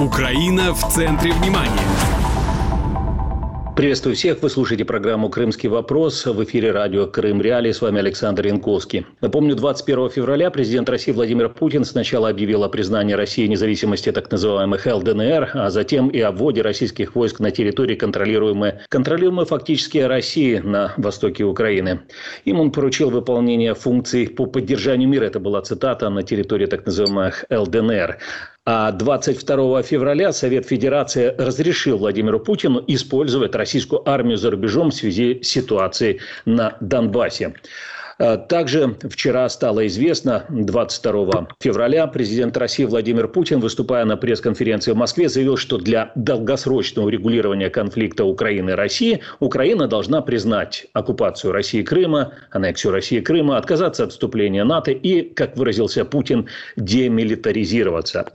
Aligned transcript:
Украина 0.00 0.74
в 0.74 0.92
центре 0.92 1.32
внимания. 1.32 1.70
Приветствую 3.76 4.16
всех. 4.16 4.42
Вы 4.42 4.50
слушаете 4.50 4.84
программу 4.84 5.28
«Крымский 5.28 5.68
вопрос». 5.68 6.26
В 6.26 6.42
эфире 6.42 6.72
радио 6.72 7.06
«Крым 7.06 7.40
Реалии». 7.40 7.70
С 7.70 7.80
вами 7.80 8.00
Александр 8.00 8.46
Янковский. 8.46 9.06
Напомню, 9.20 9.54
21 9.54 10.10
февраля 10.10 10.50
президент 10.50 10.88
России 10.88 11.12
Владимир 11.12 11.48
Путин 11.48 11.84
сначала 11.84 12.28
объявил 12.28 12.64
о 12.64 12.68
признании 12.68 13.14
России 13.14 13.46
независимости 13.46 14.10
так 14.10 14.30
называемых 14.32 14.84
ЛДНР, 14.84 15.50
а 15.54 15.70
затем 15.70 16.08
и 16.08 16.20
о 16.20 16.32
вводе 16.32 16.62
российских 16.62 17.14
войск 17.14 17.38
на 17.38 17.52
территории, 17.52 17.94
контролируемой, 17.94 18.74
контролируемой 18.88 19.46
фактически 19.46 19.98
России 19.98 20.58
на 20.58 20.92
востоке 20.96 21.44
Украины. 21.44 22.00
Им 22.44 22.58
он 22.58 22.72
поручил 22.72 23.10
выполнение 23.10 23.74
функций 23.74 24.28
по 24.28 24.46
поддержанию 24.46 25.08
мира. 25.08 25.24
Это 25.24 25.38
была 25.38 25.62
цитата 25.62 26.10
на 26.10 26.24
территории 26.24 26.66
так 26.66 26.84
называемых 26.84 27.44
ЛДНР. 27.48 28.18
А 28.66 28.92
22 28.92 29.82
февраля 29.82 30.32
Совет 30.32 30.66
Федерации 30.66 31.34
разрешил 31.36 31.98
Владимиру 31.98 32.40
Путину 32.40 32.82
использовать 32.86 33.54
российскую 33.54 34.08
армию 34.08 34.38
за 34.38 34.50
рубежом 34.50 34.90
в 34.90 34.94
связи 34.94 35.42
с 35.42 35.48
ситуацией 35.48 36.20
на 36.46 36.78
Донбассе. 36.80 37.52
Э, 38.18 38.36
также 38.36 38.96
вчера 39.10 39.48
стало 39.48 39.86
известно, 39.86 40.44
22 40.48 41.48
февраля, 41.60 42.06
президент 42.06 42.56
России 42.56 42.84
Владимир 42.84 43.28
Путин, 43.28 43.60
выступая 43.60 44.04
на 44.04 44.16
пресс-конференции 44.16 44.92
в 44.92 44.96
Москве, 44.96 45.28
заявил, 45.28 45.56
что 45.56 45.78
для 45.78 46.12
долгосрочного 46.14 47.06
урегулирования 47.06 47.70
конфликта 47.70 48.24
Украины 48.24 48.70
и 48.70 48.74
России 48.74 49.20
Украина 49.40 49.88
должна 49.88 50.22
признать 50.22 50.86
оккупацию 50.92 51.52
России 51.52 51.82
Крыма, 51.82 52.32
аннексию 52.50 52.92
России 52.92 53.20
Крыма, 53.20 53.56
отказаться 53.56 54.04
от 54.04 54.12
вступления 54.12 54.64
НАТО 54.64 54.92
и, 54.92 55.22
как 55.22 55.56
выразился 55.56 56.04
Путин, 56.04 56.48
демилитаризироваться. 56.76 58.32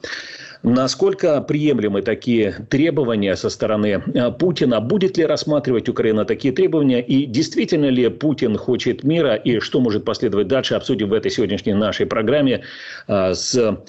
Насколько 0.62 1.40
приемлемы 1.41 2.02
такие 2.02 2.52
требования 2.70 3.36
со 3.38 3.50
стороны 3.50 4.03
э, 4.14 4.31
Путина? 4.31 4.81
Будет 4.81 5.17
ли 5.17 5.25
рассматривать 5.25 5.88
Украина 5.88 6.25
такие 6.25 6.53
требования? 6.53 7.02
И 7.02 7.25
действительно 7.25 7.86
ли 7.86 8.09
Путин 8.09 8.58
хочет 8.58 9.03
мира? 9.03 9.36
И 9.36 9.59
что 9.59 9.80
может 9.80 10.03
последовать 10.03 10.48
дальше? 10.48 10.75
Обсудим 10.75 11.09
в 11.09 11.14
этой 11.14 11.31
сегодняшней 11.31 11.73
нашей 11.73 12.06
программе 12.06 12.64
э, 13.08 13.33
с 13.33 13.80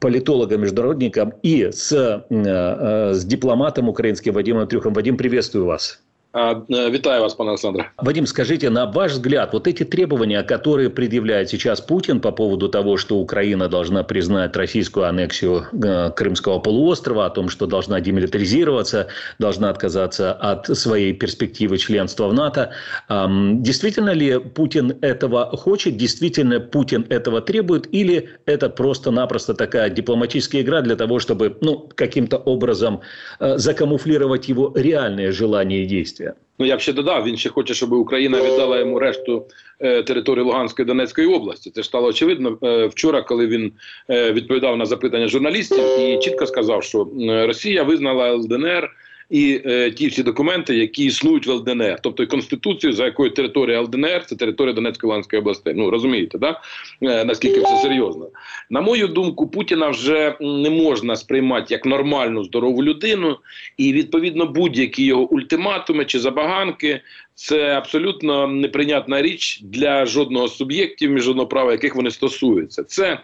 политологом, 0.00 0.62
международником 0.62 1.34
и 1.42 1.70
с, 1.70 1.92
э, 1.92 3.12
с 3.14 3.24
дипломатом 3.24 3.88
украинским 3.88 4.32
Вадимом 4.32 4.66
Трюхом. 4.66 4.94
Вадим, 4.94 5.16
приветствую 5.16 5.66
вас. 5.66 6.00
Э, 6.34 6.54
витаю 6.68 7.22
вас, 7.22 7.34
пане 7.34 7.50
Александре. 7.50 7.90
Вадим, 7.96 8.26
скажите, 8.26 8.68
на 8.68 8.84
ваш 8.84 9.12
взгляд, 9.12 9.54
вот 9.54 9.66
эти 9.66 9.84
требования, 9.84 10.42
которые 10.42 10.90
предъявляет 10.90 11.48
сейчас 11.48 11.80
Путин 11.80 12.20
по 12.20 12.32
поводу 12.32 12.68
того, 12.68 12.98
что 12.98 13.16
Украина 13.16 13.68
должна 13.68 14.02
признать 14.02 14.54
российскую 14.54 15.06
аннексию 15.06 15.64
э, 15.72 16.10
Крымского 16.10 16.58
полуострова, 16.58 17.26
о 17.26 17.30
том, 17.30 17.48
что 17.48 17.66
должна 17.66 18.00
демилитаризироваться, 18.00 19.08
должна 19.38 19.70
отказаться 19.70 20.32
от 20.34 20.66
своей 20.66 21.14
перспективы 21.14 21.78
членства 21.78 22.28
в 22.28 22.34
НАТО, 22.34 22.72
действительно 23.08 24.10
ли 24.10 24.38
Путин 24.38 24.96
этого 25.00 25.56
хочет, 25.56 25.96
действительно 25.96 26.60
Путин 26.60 27.06
этого 27.08 27.40
требует, 27.40 27.92
или 27.92 28.30
это 28.46 28.68
просто-напросто 28.68 29.54
такая 29.54 29.90
дипломатическая 29.90 30.62
игра 30.62 30.82
для 30.82 30.96
того, 30.96 31.18
чтобы 31.18 31.56
ну, 31.60 31.88
каким-то 31.94 32.36
образом 32.36 33.00
э, 33.40 33.58
закамуфлировать 33.58 34.48
его 34.48 34.72
реальные 34.74 35.32
желания 35.32 35.84
и 35.84 35.86
действия? 35.86 36.17
Ну 36.58 36.66
я 36.66 36.76
б 36.76 36.80
ще 36.80 36.92
додав, 36.92 37.24
він 37.24 37.36
ще 37.36 37.48
хоче, 37.48 37.74
щоб 37.74 37.92
Україна 37.92 38.42
віддала 38.42 38.78
йому 38.78 38.98
решту 38.98 39.46
е, 39.80 40.02
території 40.02 40.44
Луганської 40.44 40.86
Донецької 40.86 41.26
області. 41.26 41.70
Це 41.74 41.82
ж 41.82 41.88
стало 41.88 42.08
очевидно 42.08 42.58
е, 42.62 42.86
вчора, 42.86 43.22
коли 43.22 43.46
він 43.46 43.72
е, 44.10 44.32
відповідав 44.32 44.76
на 44.76 44.86
запитання 44.86 45.28
журналістів 45.28 46.00
і 46.00 46.18
чітко 46.18 46.46
сказав, 46.46 46.82
що 46.82 47.08
е, 47.20 47.46
Росія 47.46 47.82
визнала 47.82 48.32
ЛДНР 48.32 48.90
і 49.30 49.60
е, 49.66 49.90
ті 49.90 50.06
всі 50.06 50.22
документи, 50.22 50.76
які 50.76 51.04
існують 51.04 51.46
в 51.46 51.50
ЛДНР, 51.50 51.98
тобто 52.02 52.26
конституцію, 52.26 52.92
за 52.92 53.04
якою 53.04 53.30
територія 53.30 53.80
ЛДНР 53.80 54.24
це 54.26 54.36
територія 54.36 54.74
Донецької 54.74 55.08
Луганської 55.08 55.40
області. 55.40 55.72
Ну 55.76 55.90
розумієте, 55.90 56.38
да 56.38 56.60
е, 57.02 57.24
наскільки 57.24 57.60
все 57.60 57.76
серйозно? 57.76 58.28
На 58.70 58.80
мою 58.80 59.08
думку, 59.08 59.48
Путіна 59.48 59.88
вже 59.88 60.36
не 60.40 60.70
можна 60.70 61.16
сприймати 61.16 61.74
як 61.74 61.86
нормальну 61.86 62.44
здорову 62.44 62.84
людину, 62.84 63.36
і 63.76 63.92
відповідно 63.92 64.46
будь-які 64.46 65.04
його 65.04 65.22
ультиматуми 65.22 66.04
чи 66.04 66.18
забаганки. 66.18 67.00
Це 67.38 67.72
абсолютно 67.72 68.46
неприйнятна 68.46 69.22
річ 69.22 69.60
для 69.62 70.06
жодного 70.06 70.48
суб'єктів 70.48 71.10
міжнародного 71.10 71.48
права, 71.48 71.72
яких 71.72 71.96
вони 71.96 72.10
стосуються. 72.10 72.84
Це 72.84 73.18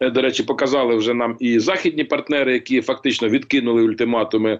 Е, 0.00 0.10
до 0.10 0.22
речі, 0.22 0.42
показали 0.42 0.96
вже 0.96 1.14
нам 1.14 1.36
і 1.40 1.58
західні 1.58 2.04
партнери, 2.04 2.52
які 2.52 2.80
фактично 2.80 3.28
відкинули 3.28 3.82
ультиматуми 3.82 4.58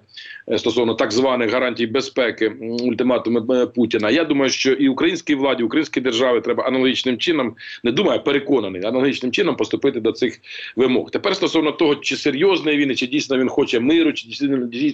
е, 0.53 0.59
стосовно 0.59 0.95
так 0.95 1.13
званих 1.13 1.53
гарантій 1.53 1.87
безпеки, 1.87 2.49
ультиматуми 2.61 3.63
е, 3.63 3.67
Путіна. 3.67 4.11
Я 4.11 4.25
думаю, 4.25 4.51
що 4.51 4.73
і 4.73 4.89
українській 4.89 5.35
владі, 5.35 5.63
українській 5.63 6.01
державі 6.01 6.41
треба 6.41 6.65
аналогічним 6.65 7.19
чином, 7.19 7.55
не 7.85 7.93
думаю, 7.93 8.25
переконаний, 8.25 8.85
аналогічним 8.85 9.33
чином 9.33 9.57
поступити 9.57 10.01
до 10.01 10.13
цих 10.13 10.41
вимог. 10.77 11.11
Тепер 11.11 11.37
стосовно 11.37 11.73
того, 11.73 11.97
чи 11.97 12.17
серйозний 12.17 12.77
він, 12.77 12.97
чи 12.97 13.07
дійсно 13.07 13.39
він 13.39 13.49
хоче 13.49 13.81
миру, 13.81 14.13
чи 14.13 14.29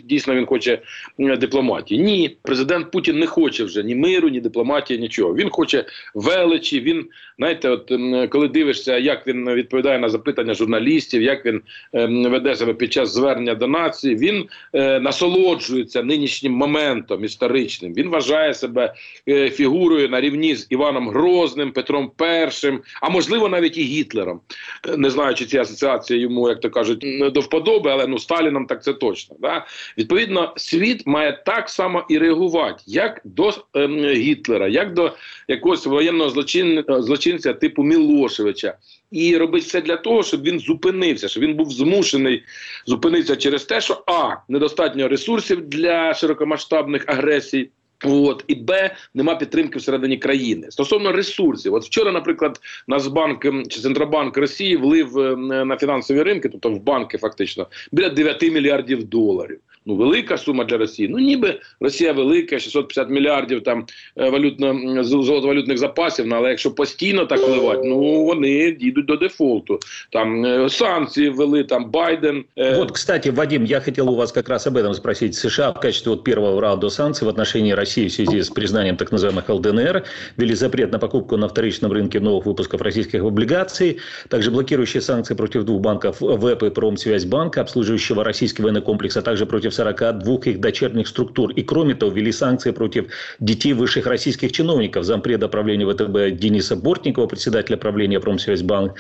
дійсно 0.05 0.35
він 0.35 0.47
хоче 0.47 0.79
дипломатії. 1.19 2.03
Ні, 2.03 2.37
президент 2.43 2.91
Путін 2.91 3.19
не 3.19 3.27
хоче 3.27 3.65
вже 3.65 3.83
ні 3.83 3.95
миру, 3.95 4.06
ні 4.07 4.41
дипломатії, 4.41 5.01
нічого. 5.01 5.35
Він 5.35 5.51
хоче 5.51 5.85
величі. 6.15 6.81
Він 6.81 7.09
знаєте, 7.39 7.69
от 7.69 7.93
коли 8.31 8.49
дивишся, 8.49 8.99
як 8.99 9.27
він 9.27 9.51
відповідає 9.51 9.99
на 9.99 10.09
запитання 10.09 10.55
журналістів, 10.55 11.23
як 11.23 11.47
він 11.47 11.63
е, 11.95 12.07
веде 12.07 12.57
себе 12.57 12.75
під 12.75 12.93
час 12.93 13.15
звернення 13.15 13.55
до 13.55 13.67
нації. 13.67 14.17
Він 14.17 14.49
е, 14.73 15.01
насолоджується 15.01 16.03
нинішнім 16.03 16.53
моментом 16.53 17.25
історичним. 17.25 17.95
Він 17.95 18.09
вважає 18.09 18.55
себе 18.55 18.95
е, 19.29 19.51
фігурою 19.51 20.09
на 20.09 20.21
рівні 20.21 20.55
з 20.55 20.67
Іваном 20.71 21.09
Грозним, 21.09 21.73
Петром 21.73 22.11
І, 22.21 22.73
а 23.03 23.09
можливо 23.11 23.49
навіть 23.49 23.79
і 23.79 23.83
Гітлером. 23.83 24.41
Е, 24.89 24.97
не 24.97 25.11
знаю, 25.11 25.35
чи 25.35 25.45
ці 25.45 25.59
асоціації 25.59 26.21
йому, 26.21 26.49
як 26.49 26.61
то 26.61 26.71
кажуть, 26.71 27.05
до 27.33 27.41
вподоби, 27.41 27.91
але 27.91 28.07
ну 28.07 28.19
Сталіном 28.19 28.67
так 28.67 28.83
це 28.83 28.93
точно. 28.93 29.37
Да? 29.41 29.67
Відповідно, 29.99 30.53
світ 30.57 31.07
має 31.07 31.43
так 31.47 31.69
само 31.69 32.05
і 32.09 32.19
реагувати, 32.19 32.83
як 32.87 33.21
до 33.25 33.53
е, 33.75 33.89
Гітлера, 34.05 34.69
як 34.69 34.95
до 34.95 35.13
якогось 35.49 35.87
воєнного 35.87 36.31
злочин, 36.31 36.85
злочинця 36.89 37.53
типу 37.53 37.83
Мілошевича 37.83 38.75
і 39.11 39.37
робить 39.37 39.65
все 39.65 39.81
для 39.81 39.97
того, 39.97 40.23
щоб 40.23 40.43
він 40.43 40.59
зупинився, 40.59 41.29
щоб 41.29 41.43
він 41.43 41.55
був 41.55 41.71
змушений 41.71 42.43
зупинитися 42.87 43.37
через 43.37 43.65
те, 43.65 43.81
що 43.81 44.03
а 44.07 44.35
недостатньо 44.49 45.09
ресурсів 45.09 45.69
для 45.69 46.15
широкомасштабних 46.15 47.05
агресій. 47.07 47.71
От 48.05 48.45
і 48.47 48.55
Б 48.55 48.97
нема 49.15 49.35
підтримки 49.35 49.79
всередині 49.79 50.17
країни 50.17 50.71
стосовно 50.71 51.13
ресурсів. 51.13 51.75
От 51.75 51.85
вчора, 51.85 52.13
наприклад, 52.13 52.61
Нацбанк 52.89 53.47
чи 53.69 53.81
Центробанк 53.81 54.37
Росії 54.37 54.77
влив 54.77 55.19
е, 55.19 55.37
на 55.65 55.77
фінансові 55.77 56.23
ринки, 56.23 56.49
тобто 56.49 56.71
в 56.71 56.83
банки, 56.83 57.19
фактично 57.19 57.67
біля 57.93 58.09
9 58.09 58.43
мільярдів 58.43 59.05
доларів 59.05 59.61
ну 59.86 59.96
велика 59.96 60.38
сума 60.38 60.64
для 60.64 60.78
Росії. 60.78 61.10
Ну 61.10 61.20
ніби 61.20 61.60
Росія 61.80 62.14
велика, 62.14 62.60
650 62.60 63.10
мільярдів 63.10 63.64
там 63.64 63.86
е, 64.18 64.30
валютно 64.30 65.04
золотовалютних 65.04 65.78
запасів. 65.78 66.28
Ну, 66.28 66.36
але 66.36 66.50
якщо 66.50 66.72
постійно 66.72 67.26
так 67.26 67.40
вливати, 67.48 67.82
ну 67.88 68.26
вони 68.26 68.72
дійдуть 68.72 69.06
до 69.06 69.16
дефолту. 69.16 69.80
Там 70.12 70.46
е, 70.46 70.70
санкції 70.70 71.30
ввели, 71.30 71.64
там 71.64 71.92
Байден. 71.92 72.44
Е, 72.58 72.76
вот, 72.76 72.92
кстати, 72.92 73.32
Вадим, 73.32 73.66
я 73.66 73.80
хотел 73.80 74.10
у 74.10 74.16
вас 74.16 74.32
как 74.32 74.50
раз 74.50 74.68
об 74.68 74.78
этом 74.78 74.94
спросить. 74.94 75.36
США 75.36 75.70
в 75.70 75.80
качестве 75.80 76.12
вот 76.12 76.24
первого 76.24 76.62
раунда 76.62 76.90
санкций 76.90 77.26
в 77.26 77.30
отношении 77.30 77.72
России 77.72 78.08
в 78.08 78.12
связи 78.12 78.44
с 78.44 78.50
признанием 78.50 78.98
так 78.98 79.12
называемых 79.12 79.50
ЛДНР 79.50 80.04
ввели 80.38 80.56
запрет 80.56 80.92
на 80.92 81.00
покупку 81.00 81.38
на 81.38 81.48
вторичном 81.48 81.92
рынке 81.92 82.20
новых 82.20 82.46
выпусков 82.46 82.82
российских 82.82 83.24
облигаций, 83.24 83.98
также 84.30 84.52
блокирующие 84.52 85.02
санкции 85.02 85.36
против 85.36 85.64
двух 85.64 85.82
банков 85.82 86.22
ВЭП 86.22 86.64
и 86.64 86.70
Промсвязьбанка, 86.70 87.62
обслуживающего 87.62 88.24
российский 88.24 88.64
военный 88.64 88.82
комплекс, 88.82 89.18
а 89.18 89.22
также 89.22 89.46
против 89.46 89.72
42 89.77 90.37
их 90.45 90.61
дочерних 90.61 91.09
структур. 91.09 91.51
И 91.53 91.63
кроме 91.63 91.95
того, 91.95 92.13
ввели 92.13 92.33
санкции 92.33 92.71
против 92.71 93.07
детей 93.41 93.73
высших 93.73 94.07
российских 94.07 94.53
чиновников. 94.53 95.05
Зампреда 95.05 95.49
правления 95.49 95.87
ВТБ 95.87 96.41
Дениса 96.41 96.77
Бортникова, 96.77 97.27
председателя 97.27 97.77
правления 97.77 98.21
Промсвязьбанка 98.21 98.95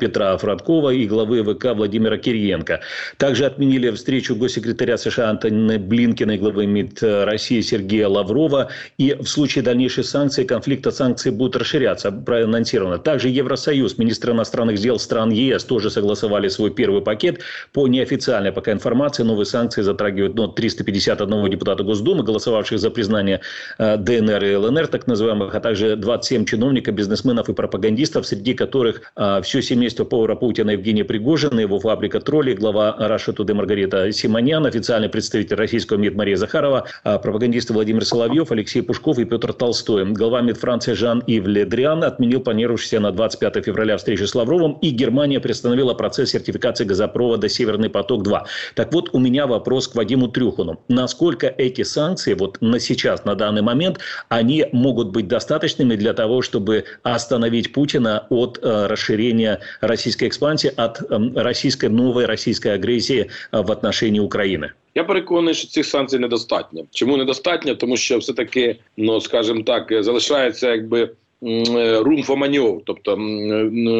Петра 0.00 0.36
Фродкова 0.36 0.90
и 0.90 1.06
главы 1.06 1.42
ВК 1.44 1.74
Владимира 1.74 2.18
Кириенко. 2.18 2.80
Также 3.18 3.46
отменили 3.46 3.90
встречу 3.90 4.34
госсекретаря 4.34 4.96
США 4.96 5.30
Антонина 5.30 5.78
Блинкина 5.78 6.32
и 6.32 6.38
главы 6.38 6.66
МИД 6.66 7.02
России 7.02 7.60
Сергея 7.60 8.08
Лаврова. 8.08 8.68
И 8.98 9.14
в 9.14 9.26
случае 9.26 9.62
дальнейших 9.62 10.04
санкций, 10.06 10.44
конфликта 10.44 10.90
санкций 10.90 11.30
будут 11.30 11.56
расширяться, 11.56 12.10
проанонсировано. 12.10 12.98
Также 12.98 13.28
Евросоюз, 13.28 13.98
министры 13.98 14.32
иностранных 14.32 14.78
дел 14.78 14.98
стран 14.98 15.30
ЕС 15.30 15.64
тоже 15.64 15.90
согласовали 15.90 16.48
свой 16.48 16.70
первый 16.70 17.02
пакет 17.02 17.40
по 17.72 17.86
неофициальной 17.86 18.52
пока 18.52 18.72
информации. 18.72 19.22
Новые 19.22 19.46
санкции 19.46 19.82
затрагивают 19.82 20.15
затрагивает 20.16 20.34
ну, 20.34 20.48
351 20.48 21.50
депутата 21.50 21.82
Госдумы, 21.82 22.22
голосовавших 22.22 22.78
за 22.78 22.90
признание 22.90 23.40
э, 23.78 23.96
ДНР 23.96 24.44
и 24.44 24.56
ЛНР, 24.56 24.86
так 24.88 25.06
называемых, 25.06 25.54
а 25.54 25.60
также 25.60 25.96
27 25.96 26.44
чиновников, 26.44 26.94
бизнесменов 26.94 27.48
и 27.48 27.52
пропагандистов, 27.52 28.26
среди 28.26 28.54
которых 28.54 29.12
э, 29.16 29.40
все 29.42 29.62
семейство 29.62 30.04
повара 30.04 30.34
Путина 30.34 30.70
Евгения 30.70 31.04
Пригожина, 31.04 31.60
его 31.60 31.78
фабрика 31.80 32.20
троллей, 32.20 32.54
глава 32.54 32.96
Раша 32.98 33.32
Туды 33.32 33.54
Маргарита 33.54 34.12
Симонян, 34.12 34.66
официальный 34.66 35.08
представитель 35.08 35.56
российского 35.56 35.98
МИД 35.98 36.14
Мария 36.14 36.36
Захарова, 36.36 36.86
э, 37.04 37.18
пропагандисты 37.18 37.72
Владимир 37.72 38.04
Соловьев, 38.04 38.50
Алексей 38.52 38.82
Пушков 38.82 39.18
и 39.18 39.24
Петр 39.24 39.52
Толстой. 39.52 40.04
Глава 40.12 40.40
МИД 40.40 40.58
Франции 40.58 40.94
Жан-Ив 40.94 41.46
Ледриан 41.46 42.04
отменил 42.04 42.40
планировавшийся 42.40 43.00
на 43.00 43.12
25 43.12 43.64
февраля 43.64 43.96
встречу 43.96 44.26
с 44.26 44.34
Лавровым, 44.34 44.78
и 44.82 44.90
Германия 44.90 45.40
приостановила 45.40 45.94
процесс 45.94 46.30
сертификации 46.30 46.84
газопровода 46.84 47.48
«Северный 47.48 47.90
поток-2». 47.90 48.42
Так 48.74 48.92
вот, 48.92 49.10
у 49.12 49.18
меня 49.18 49.46
вопрос 49.46 49.88
к 49.88 49.94
Вадиму 49.94 50.05
Трюхану. 50.05 50.79
Насколько 50.87 51.47
эти 51.47 51.83
санкции 51.83 52.33
вот 52.33 52.57
на 52.61 52.79
сейчас, 52.79 53.25
на 53.25 53.35
данный 53.35 53.61
момент, 53.61 53.99
они 54.29 54.65
могут 54.71 55.09
быть 55.09 55.27
достаточными 55.27 55.95
для 55.95 56.13
того, 56.13 56.41
чтобы 56.41 56.85
остановить 57.03 57.73
Путина 57.73 58.27
от 58.29 58.59
э, 58.61 58.87
расширения 58.87 59.59
российской 59.81 60.27
экспансии, 60.27 60.71
от 60.75 61.01
э, 61.01 61.31
российской 61.35 61.89
новой 61.89 62.25
российской 62.25 62.73
агрессии 62.75 63.29
э, 63.51 63.61
в 63.61 63.71
отношении 63.71 64.19
України? 64.19 64.71
Я 64.95 65.03
переконаний, 65.03 65.53
що 65.53 65.67
цих 65.67 65.85
санкцій 65.85 66.19
недостатньо. 66.19 66.83
Чому 66.91 67.17
недостатньо? 67.17 67.75
Тому 67.75 67.97
що 67.97 68.17
все 68.17 68.33
таки, 68.33 68.79
ну 68.97 69.21
скажімо 69.21 69.63
так, 69.63 70.03
залишається 70.03 70.71
якби. 70.71 71.09
Рум 71.42 72.22
for 72.22 72.82
тобто 72.86 73.18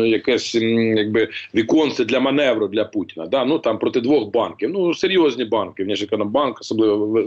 якесь 0.07 0.55
якби 0.55 1.29
віконце 1.55 2.05
для 2.05 2.21
маневру 2.21 2.69
для 2.69 2.85
Путіна. 2.85 3.27
Да? 3.27 3.45
Ну 3.45 3.59
там 3.59 3.79
проти 3.79 4.01
двох 4.01 4.31
банків. 4.31 4.71
Ну 4.73 4.95
серйозні 4.95 5.45
банки, 5.45 5.85
Внешекономбанк, 5.85 6.61
особливо 6.61 7.23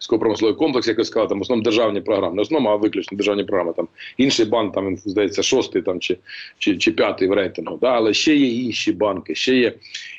військово-промисловий 0.00 0.56
комплекс, 0.56 0.88
як 0.88 0.98
я 0.98 1.04
сказав, 1.04 1.28
там 1.28 1.38
в 1.38 1.42
основному 1.42 1.64
державні 1.64 2.00
програми, 2.00 2.36
не 2.36 2.42
основному, 2.42 2.74
а 2.74 2.76
виключно 2.76 3.16
державні 3.16 3.44
програми. 3.44 3.72
Там 3.76 3.88
інший 4.18 4.46
банк, 4.46 4.74
там 4.74 4.96
здається, 4.96 5.42
шостий 5.42 5.82
там 5.82 6.00
чи 6.00 6.16
чи, 6.58 6.76
чи 6.76 6.90
п'ятий 6.92 7.28
в 7.28 7.32
рейтингу. 7.32 7.78
Да? 7.80 7.88
Але 7.88 8.14
ще 8.14 8.36
є 8.36 8.46
інші 8.46 8.92
банки, 8.92 9.34
ще 9.34 9.56
є 9.56 9.72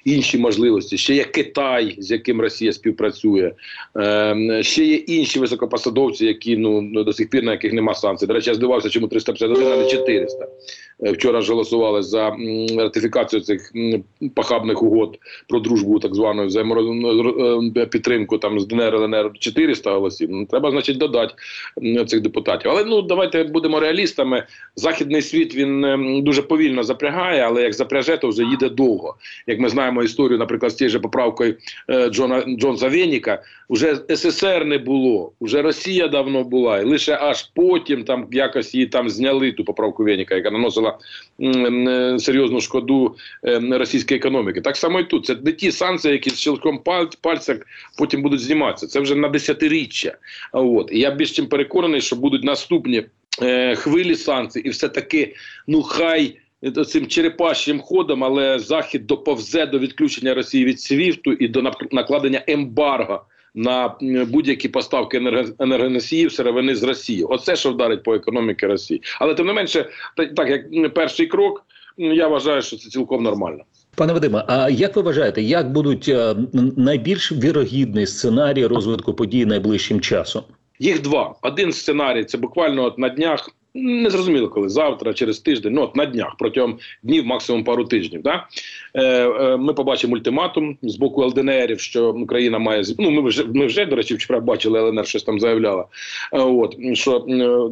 інші 0.06 0.38
можливості. 0.38 0.98
Ще 0.98 1.16
є 1.16 1.24
Китай, 1.24 1.96
з 1.98 2.12
яким 2.12 2.42
Росія 2.42 2.74
співпрацює, 2.74 3.52
е, 3.98 4.60
ще 4.64 4.86
є 4.86 4.96
інші 4.96 5.40
високопосадовці, 5.40 6.26
які 6.26 6.58
ну 6.58 7.04
до 7.04 7.14
сих 7.14 7.30
пір 7.30 7.44
на 7.44 7.52
яких 7.52 7.74
нема 7.74 7.96
санкцій. 7.96 8.28
До 8.28 8.34
речі, 8.34 8.50
я 8.50 8.56
здивався, 8.56 8.90
чому 8.90 9.08
351, 9.34 9.74
а 9.74 9.84
не 9.84 9.90
400. 9.90 10.50
Е, 11.06 11.12
вчора 11.12 11.42
ж 11.42 11.52
голосували 11.52 12.04
за 12.04 12.36
ратифікацію 12.78 13.42
цих 13.42 13.72
похабних 14.36 14.84
угод 14.84 15.20
про 15.48 15.60
дружбу, 15.60 16.00
так 16.00 16.16
звану 16.16 16.48
е, 17.78 17.86
підтримку 17.86 18.38
там 18.38 18.60
з 18.60 18.68
ДНР 18.68 18.96
ЛНР 18.96 19.32
400 19.40 19.92
голосів. 19.92 20.30
Ну, 20.32 20.46
треба, 20.46 20.72
значить, 20.72 20.98
додати 20.98 21.34
цих 22.08 22.22
депутатів. 22.22 22.72
Але 22.72 22.86
ну 22.86 23.02
давайте 23.02 23.44
будемо 23.44 23.80
реалістами. 23.80 24.44
Західний 24.76 25.22
світ 25.22 25.56
він 25.56 26.22
дуже 26.24 26.42
повільно 26.42 26.84
запрягає, 26.84 27.42
але 27.42 27.62
як 27.62 27.74
запряже, 27.74 28.18
то 28.18 28.28
вже 28.28 28.44
їде 28.44 28.70
довго. 28.70 29.16
Як 29.48 29.60
ми 29.60 29.70
знаємо 29.70 30.04
історію, 30.04 30.40
наприклад, 30.40 30.72
з 30.72 30.76
тією 30.76 30.92
же 30.92 31.00
поправкою 31.00 31.56
е, 31.90 32.10
Джона 32.10 32.44
Джонса 32.60 32.90
Веніка, 32.90 33.44
вже 33.70 33.96
СССР 34.10 34.66
не 34.66 34.78
було, 34.78 35.32
вже 35.42 35.62
Росія 35.62 36.08
давно 36.08 36.44
була, 36.44 36.80
і 36.80 36.86
лише 36.86 37.18
аж 37.22 37.44
потім 37.56 38.04
там 38.04 38.28
якось 38.32 38.76
її 38.76 38.88
там 38.88 39.10
зняли 39.10 39.52
ту 39.52 39.64
поправку 39.64 40.04
Веніка, 40.04 40.36
яка 40.36 40.52
наносила 40.52 40.93
Е, 41.42 42.20
серйозну 42.20 42.62
шкоду 42.62 43.16
е, 43.46 43.60
російської 43.60 44.18
економіки. 44.18 44.62
Так 44.62 44.78
само 44.78 45.00
і 45.00 45.04
тут 45.04 45.26
це 45.26 45.36
не 45.44 45.52
ті 45.52 45.72
санкції, 45.72 46.12
які 46.12 46.30
з 46.30 46.40
щелком 46.40 46.82
пальця 47.22 47.60
потім 47.98 48.22
будуть 48.22 48.40
зніматися. 48.40 48.88
Це 48.88 49.00
вже 49.00 49.16
на 49.16 49.30
десятиріччя. 49.30 50.18
От 50.52 50.90
і 50.92 51.00
я 51.00 51.12
більш 51.12 51.32
чим 51.32 51.48
переконаний, 51.48 52.02
що 52.02 52.16
будуть 52.16 52.44
наступні 52.44 53.06
е, 53.42 53.76
хвилі 53.76 54.16
санкцій, 54.16 54.60
і 54.60 54.70
все 54.70 54.90
таки, 54.90 55.36
ну 55.68 55.82
хай. 55.82 56.40
Цим 56.88 57.08
черепашим 57.08 57.80
ходом, 57.80 58.24
але 58.24 58.60
захід 58.60 59.08
доповзе 59.08 59.66
до 59.66 59.80
відключення 59.80 60.34
Росії 60.34 60.66
від 60.66 60.80
СВІФТу 60.80 61.34
і 61.34 61.48
до 61.48 61.74
накладення 61.92 62.44
ембарго 62.48 63.26
на 63.56 63.96
будь-які 64.28 64.70
поставки 64.70 65.18
енергоносіїв 65.60 66.32
сировини 66.32 66.76
з 66.76 66.84
Росії. 66.84 67.24
Оце 67.24 67.56
що 67.56 67.72
вдарить 67.72 68.04
по 68.04 68.16
економіці 68.16 68.66
Росії. 68.66 69.02
Але 69.20 69.34
тим 69.34 69.48
не 69.48 69.54
менше, 69.54 69.90
так 70.36 70.50
як 70.50 70.94
перший 70.94 71.28
крок, 71.28 71.66
я 71.98 72.28
вважаю, 72.28 72.62
що 72.62 72.78
це 72.78 72.90
цілком 72.90 73.24
нормально. 73.24 73.64
Пане 73.96 74.14
Вадиме, 74.14 74.46
а 74.48 74.70
як 74.70 74.96
ви 74.96 75.02
вважаєте, 75.02 75.42
як 75.42 75.72
будуть 75.72 76.10
е, 76.10 76.36
найбільш 76.78 77.32
вірогідний 77.32 78.08
сценарій 78.08 78.66
розвитку 78.66 79.14
подій 79.14 79.46
найближчим 79.46 80.02
часом? 80.02 80.44
Їх 80.80 81.02
два. 81.02 81.36
Один 81.42 81.74
сценарій 81.74 82.24
це 82.24 82.38
буквально 82.38 82.84
от 82.84 82.98
на 82.98 83.10
днях 83.10 83.50
не 83.76 84.10
зрозуміло, 84.10 84.50
коли 84.50 84.70
завтра, 84.70 85.14
через 85.14 85.40
тиждень, 85.40 85.74
ну 85.74 85.82
от 85.82 85.96
на 85.96 86.06
днях, 86.06 86.36
протягом 86.40 86.80
днів, 87.04 87.26
максимум 87.26 87.64
пару 87.64 87.86
тижнів. 87.86 88.22
Да? 88.22 88.48
Е, 88.94 89.04
е, 89.04 89.58
Ми 89.58 89.74
побачимо 89.74 90.14
ультиматум 90.14 90.78
з 90.82 90.96
боку 90.96 91.24
ЛДНРів, 91.26 91.80
що 91.80 92.10
Україна 92.10 92.60
має 92.60 92.84
ну 93.00 93.12
ми 93.12 93.22
вже 93.22 93.44
ми 93.54 93.66
вже 93.66 93.86
до 93.86 93.96
речі, 93.96 94.16
вчора 94.16 94.40
бачили 94.40 94.80
ЛНР, 94.80 95.08
щось 95.08 95.24
там 95.24 95.40
заявляла. 95.40 95.86
Е, 96.34 96.40
от 96.40 96.78
що 96.94 97.26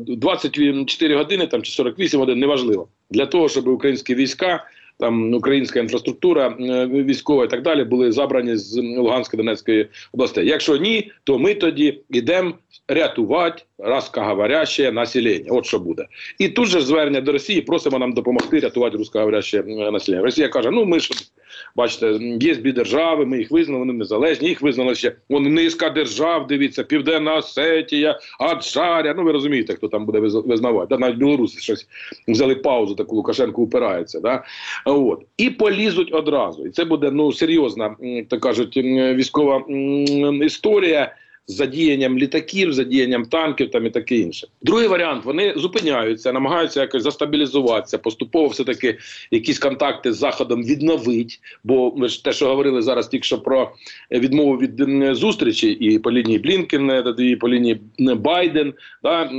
24 0.07 1.15
години 1.15 1.47
там 1.47 1.61
чи 1.61 1.71
48 1.71 2.19
годин 2.19 2.39
неважливо 2.39 2.87
для 3.09 3.25
того, 3.25 3.49
щоб 3.49 3.67
українські 3.67 4.15
війська 4.15 4.65
там 5.01 5.33
українська 5.33 5.79
інфраструктура 5.79 6.55
е, 6.59 6.87
військова 6.87 7.45
і 7.45 7.47
так 7.47 7.61
далі 7.61 7.83
були 7.83 8.11
забрані 8.11 8.57
з 8.57 8.77
Луганської 8.77 9.37
Донецької 9.37 9.87
областей. 10.13 10.47
Якщо 10.47 10.77
ні, 10.77 11.11
то 11.23 11.39
ми 11.39 11.53
тоді 11.53 12.01
йдемо 12.09 12.53
рятувати 12.87 13.63
русскоговоряще 13.77 14.91
населення. 14.91 15.45
От 15.49 15.65
що 15.65 15.79
буде, 15.79 16.05
і 16.39 16.49
тут 16.49 16.67
же 16.67 16.81
звернення 16.81 17.21
до 17.21 17.31
Росії 17.31 17.61
просимо 17.61 17.99
нам 17.99 18.13
допомогти 18.13 18.59
рятувати 18.59 18.97
русскоговоряще 18.97 19.59
е, 19.59 19.91
населення. 19.91 20.23
Росія 20.23 20.47
каже: 20.47 20.71
Ну 20.71 20.85
ми 20.85 20.99
ж 20.99 21.09
бачите, 21.75 22.19
є 22.41 22.55
дві 22.55 22.71
держави, 22.71 23.25
ми 23.25 23.37
їх 23.37 23.51
визнали, 23.51 23.79
вони 23.79 23.93
незалежні. 23.93 24.47
Їх 24.47 24.61
визнали 24.61 24.95
ще 24.95 25.15
вони 25.29 25.49
низка 25.49 25.89
держав. 25.89 26.47
Дивіться, 26.47 26.83
Південна 26.83 27.35
Осетія, 27.35 28.19
Аджаря. 28.39 29.13
Ну 29.17 29.23
ви 29.23 29.31
розумієте, 29.31 29.75
хто 29.75 29.87
там 29.87 30.05
буде 30.05 30.19
визнавати. 30.19 30.87
Да, 30.89 30.97
навіть 30.97 31.17
білоруси 31.17 31.59
щось 31.59 31.87
взяли 32.27 32.55
паузу. 32.55 32.95
Таку 32.95 33.15
Лукашенко 33.15 33.61
упирається. 33.61 34.19
Да? 34.19 34.43
От 34.85 35.21
і 35.37 35.49
полізуть 35.49 36.13
одразу, 36.13 36.65
і 36.65 36.69
це 36.69 36.85
буде 36.85 37.11
ну 37.11 37.31
серйозна, 37.31 37.95
так 38.29 38.39
кажуть, 38.39 38.77
військова 38.77 39.63
історія 40.43 41.15
з 41.47 41.55
задіянням 41.55 42.17
літаків, 42.17 42.73
задіянням 42.73 43.25
танків 43.25 43.71
там 43.71 43.85
і 43.85 43.89
таке 43.89 44.15
інше. 44.15 44.47
Другий 44.61 44.87
варіант 44.87 45.25
вони 45.25 45.53
зупиняються, 45.57 46.33
намагаються 46.33 46.81
якось 46.81 47.03
застабілізуватися, 47.03 47.97
поступово 47.97 48.47
все 48.47 48.63
таки 48.63 48.97
якісь 49.31 49.59
контакти 49.59 50.13
з 50.13 50.17
заходом 50.17 50.63
відновить. 50.63 51.39
Бо 51.63 51.89
ви 51.89 52.07
ж 52.07 52.23
те, 52.23 52.33
що 52.33 52.47
говорили 52.47 52.81
зараз, 52.81 53.07
тільки 53.07 53.23
що 53.23 53.39
про 53.39 53.71
відмову 54.11 54.57
від 54.57 54.71
зустрічі, 55.15 55.71
і 55.71 55.99
по 55.99 56.11
лінії 56.11 56.39
Блінкен, 56.39 57.15
і 57.17 57.35
по 57.35 57.49
лінії 57.49 57.81
Байден, 57.99 58.73
да, 59.03 59.29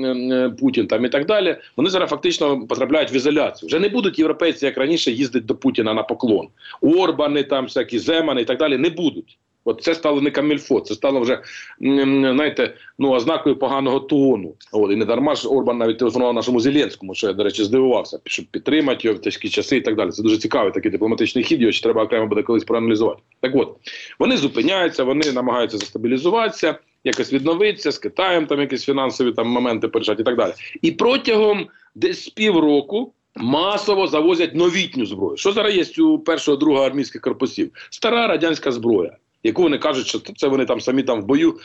Путін 0.61 0.87
там 0.87 1.05
і 1.05 1.09
так 1.09 1.27
далі. 1.27 1.57
Вони 1.77 1.91
зараз 1.91 2.11
фактично 2.11 2.67
потрапляють 2.67 3.12
в 3.12 3.17
ізоляцію. 3.17 3.67
Вже 3.67 3.81
не 3.81 3.88
будуть 3.88 4.19
європейці, 4.19 4.67
як 4.67 4.79
раніше, 4.79 5.11
їздити 5.11 5.47
до 5.47 5.55
Путіна 5.55 5.95
на 5.95 6.03
поклон. 6.03 6.49
Орбани, 6.81 7.43
там 7.43 7.65
всякі 7.65 7.99
земани 7.99 8.43
і 8.43 8.45
так 8.45 8.59
далі 8.59 8.79
не 8.79 8.91
будуть. 8.91 9.38
От 9.64 9.83
це 9.83 9.95
стало 9.95 10.21
не 10.21 10.31
камільфо, 10.31 10.81
це 10.81 10.95
стало 10.95 11.21
вже 11.21 11.42
знаєте, 11.81 12.75
ну 12.99 13.11
ознакою 13.11 13.57
поганого 13.57 14.00
тону. 14.00 14.54
От 14.73 14.92
і 14.92 14.97
не 14.97 15.04
дарма 15.04 15.35
ж 15.35 15.49
Орбан 15.49 15.78
навіть 15.78 15.99
телефонував 15.99 16.35
нашому 16.35 16.61
Зеленському, 16.61 17.14
що 17.14 17.26
я 17.26 17.33
до 17.33 17.45
речі 17.45 17.64
здивувався, 17.64 18.19
щоб 18.25 18.47
підтримати 18.47 19.09
його 19.09 19.19
в 19.19 19.21
тяжкі 19.21 19.49
часи 19.49 19.76
і 19.76 19.81
так 19.81 19.97
далі. 19.97 20.11
Це 20.11 20.23
дуже 20.23 20.38
цікавий 20.38 20.73
такий 20.73 20.90
дипломатичний 20.90 21.45
хід. 21.45 21.61
Його 21.61 21.73
ще 21.73 21.83
треба 21.83 22.02
окремо 22.02 22.26
буде 22.26 22.42
колись 22.42 22.64
проаналізувати. 22.64 23.23
Так 23.40 23.52
от 23.54 23.76
вони 24.19 24.37
зупиняються, 24.37 25.04
вони 25.04 25.33
намагаються 25.33 25.78
застабілізуватися, 25.78 26.78
якось 27.04 27.33
відновитися 27.33 27.92
з 27.92 27.99
Китаєм, 27.99 28.47
там 28.47 28.61
якісь 28.61 28.85
фінансові 28.85 29.33
там 29.33 29.49
моменти 29.49 29.88
порішати 29.88 30.23
і 30.23 30.25
так 30.25 30.37
далі. 30.37 30.52
І 30.83 30.92
протягом 30.92 31.66
десь 31.95 32.28
півроку. 32.28 33.12
Масово 33.37 34.07
завозять 34.07 34.54
новітню 34.54 35.07
зброю. 35.07 35.37
Що 35.37 35.52
зараз 35.52 35.99
є 35.99 36.04
у 36.04 36.19
першого 36.19 36.57
другого 36.57 36.85
армійських 36.85 37.21
корпусів? 37.21 37.71
Стара 37.90 38.26
радянська 38.26 38.73
зброя 38.73 39.16
яку 39.43 39.63
вони 39.63 39.79
кажуть, 39.79 40.07
що 40.07 40.19
це 40.19 40.49
вони 40.49 40.65
там 40.65 40.81
самі 40.81 41.03
там 41.03 41.23
в 41.23 41.25
бою 41.25 41.59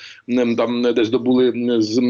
там 0.57 0.81
десь 0.81 1.09
добули 1.09 1.53
з 1.81 2.01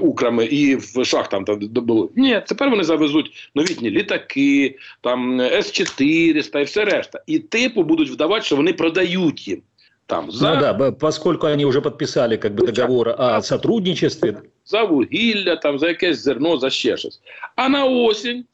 украми 0.00 0.44
і 0.44 0.76
в 0.76 1.04
шахтам 1.04 1.44
там 1.44 1.58
добули. 1.60 2.08
Ні, 2.16 2.42
тепер 2.46 2.70
вони 2.70 2.84
завезуть 2.84 3.50
новітні 3.54 3.90
літаки, 3.90 4.76
там 5.00 5.40
С-400 5.40 6.58
і 6.58 6.64
все 6.64 6.84
решта. 6.84 7.22
І 7.26 7.38
типу 7.38 7.82
будуть 7.82 8.10
вдавати, 8.10 8.44
що 8.44 8.56
вони 8.56 8.72
продають 8.72 9.48
їм. 9.48 9.62
Там, 10.06 10.30
за... 10.30 10.54
Ну 10.54 10.60
да, 10.60 10.92
поскольку 10.92 11.46
они 11.46 11.64
уже 11.64 11.80
подписали 11.80 12.36
как 12.36 12.54
бы 12.54 12.72
договор 12.72 13.14
о 13.18 13.42
сотрудничестве. 13.42 14.42
За 14.64 14.82
вугілля, 14.82 15.56
там, 15.56 15.78
за 15.78 15.88
якесь 15.88 16.18
зерно, 16.18 16.58
за 16.58 16.70
ще 16.70 16.96
щось. 16.96 17.20
А 17.56 17.68
на 17.68 17.84
осінь 17.84 18.44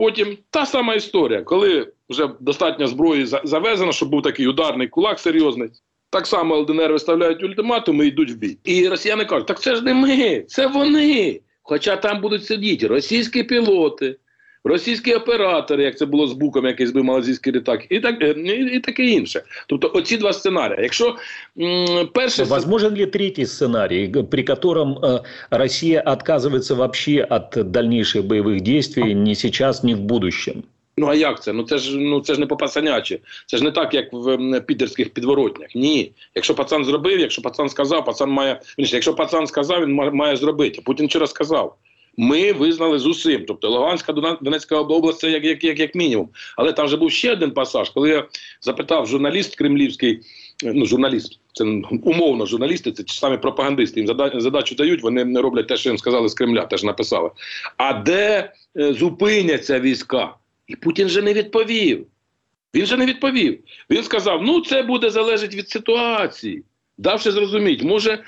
потім 0.00 0.38
та 0.50 0.66
сама 0.66 0.94
історія, 0.94 1.42
коли 1.42 1.92
вже 2.10 2.28
достатньо 2.40 2.86
зброї 2.86 3.26
завезено, 3.44 3.92
щоб 3.92 4.08
був 4.08 4.22
такий 4.22 4.46
ударний 4.46 4.88
кулак 4.88 5.20
серйозний. 5.20 5.70
Так 6.10 6.26
само 6.26 6.56
ЛДНР 6.56 6.92
виставляють 6.92 7.42
ультиматуми 7.42 8.04
і 8.04 8.08
йдуть 8.08 8.30
в 8.30 8.34
бій. 8.34 8.58
І 8.64 8.88
росіяни 8.88 9.24
кажуть, 9.24 9.46
так 9.46 9.60
це 9.60 9.74
ж 9.74 9.82
не 9.82 9.94
ми, 9.94 10.44
це 10.48 10.66
вони. 10.66 11.40
Хоча 11.62 11.96
там 11.96 12.20
будуть 12.20 12.44
сидіти 12.44 12.86
російські 12.86 13.42
пілоти, 13.42 14.16
російські 14.63 15.13
оператори, 15.13 15.83
як 15.83 15.97
це 15.97 16.05
було 16.05 16.27
з 16.27 16.33
буком, 16.33 16.65
який 16.65 16.87
збив 16.87 17.03
малазійський 17.03 17.53
літак, 17.53 17.85
і 17.89 17.99
так 17.99 18.23
і, 18.37 18.51
і 18.51 18.79
таке 18.79 19.03
інше. 19.05 19.41
Тобто, 19.67 19.91
оці 19.93 20.17
два 20.17 20.33
сценарії. 20.33 20.79
Якщо 20.81 21.15
м, 21.59 22.09
перше 22.13 22.43
возможен 22.43 22.97
ли 22.97 23.05
третий 23.05 23.45
сценарий, 23.45 24.07
при 24.07 24.43
котором 24.43 24.97
э, 24.97 25.19
Россия 25.49 26.01
отказывается 26.01 26.75
вообще 26.75 27.27
от 27.29 27.71
дальнейших 27.71 28.25
боевых 28.25 28.61
действий 28.61 29.13
ни 29.15 29.35
сейчас, 29.35 29.83
ни 29.83 29.93
в 29.93 29.99
будущем? 29.99 30.63
Ну 30.97 31.07
а 31.07 31.15
як 31.15 31.43
це? 31.43 31.53
Ну 31.53 31.63
це 31.63 31.77
ж 31.77 31.97
ну 31.97 32.21
це 32.21 32.33
ж 32.33 32.39
не 32.39 32.45
по 32.45 32.57
пацанячі. 32.57 33.19
Це 33.45 33.57
ж 33.57 33.63
не 33.63 33.71
так, 33.71 33.93
як 33.93 34.13
в 34.13 34.59
підерських 34.61 35.09
підворотнях. 35.09 35.75
Ні. 35.75 36.11
Якщо 36.35 36.55
пацан 36.55 36.85
зробив, 36.85 37.19
якщо 37.19 37.41
пацан 37.41 37.69
сказав, 37.69 38.05
пацан 38.05 38.29
має. 38.29 38.59
Якщо 38.77 39.13
пацан 39.13 39.47
сказав, 39.47 39.81
він 39.81 39.93
має 39.93 40.35
зробити. 40.35 40.81
Путін 40.85 41.05
вчора 41.05 41.27
сказав. 41.27 41.75
Ми 42.22 42.52
визнали 42.52 42.98
з 42.98 43.06
усім. 43.06 43.44
Тобто 43.46 43.70
Луганська 43.70 44.12
Донецька 44.12 44.76
область 44.76 45.18
це 45.18 45.30
як 45.30 45.44
як, 45.44 45.64
як, 45.64 45.78
як 45.78 45.94
мінімум. 45.94 46.28
Але 46.56 46.72
там 46.72 46.86
вже 46.86 46.96
був 46.96 47.12
ще 47.12 47.32
один 47.32 47.50
пасаж, 47.50 47.90
коли 47.90 48.10
я 48.10 48.26
запитав 48.60 49.06
журналіст 49.06 49.56
кремлівський, 49.56 50.20
ну 50.64 50.86
журналіст, 50.86 51.40
це 51.52 51.64
умовно 52.02 52.46
журналісти, 52.46 52.92
це 52.92 53.04
самі 53.06 53.38
пропагандисти. 53.38 54.00
Їм 54.00 54.06
задачу 54.34 54.74
дають, 54.74 55.02
вони 55.02 55.24
не 55.24 55.40
роблять 55.40 55.68
те, 55.68 55.76
що 55.76 55.88
їм 55.88 55.98
сказали 55.98 56.28
з 56.28 56.34
Кремля, 56.34 56.66
теж 56.66 56.84
написали. 56.84 57.30
А 57.76 57.92
де 57.92 58.52
е, 58.76 58.92
зупиняться 58.92 59.80
війська? 59.80 60.34
І 60.66 60.76
Путін 60.76 61.08
же 61.08 61.22
не 61.22 61.32
відповів. 61.32 62.06
Він 62.74 62.86
же 62.86 62.96
не 62.96 63.06
відповів. 63.06 63.58
Він 63.90 64.02
сказав: 64.02 64.42
ну 64.42 64.60
це 64.60 64.82
буде 64.82 65.10
залежати 65.10 65.56
від 65.56 65.68
ситуації 65.68 66.62
давши 67.00 67.30
зрозуміти, 67.30 67.86
може 67.86 68.18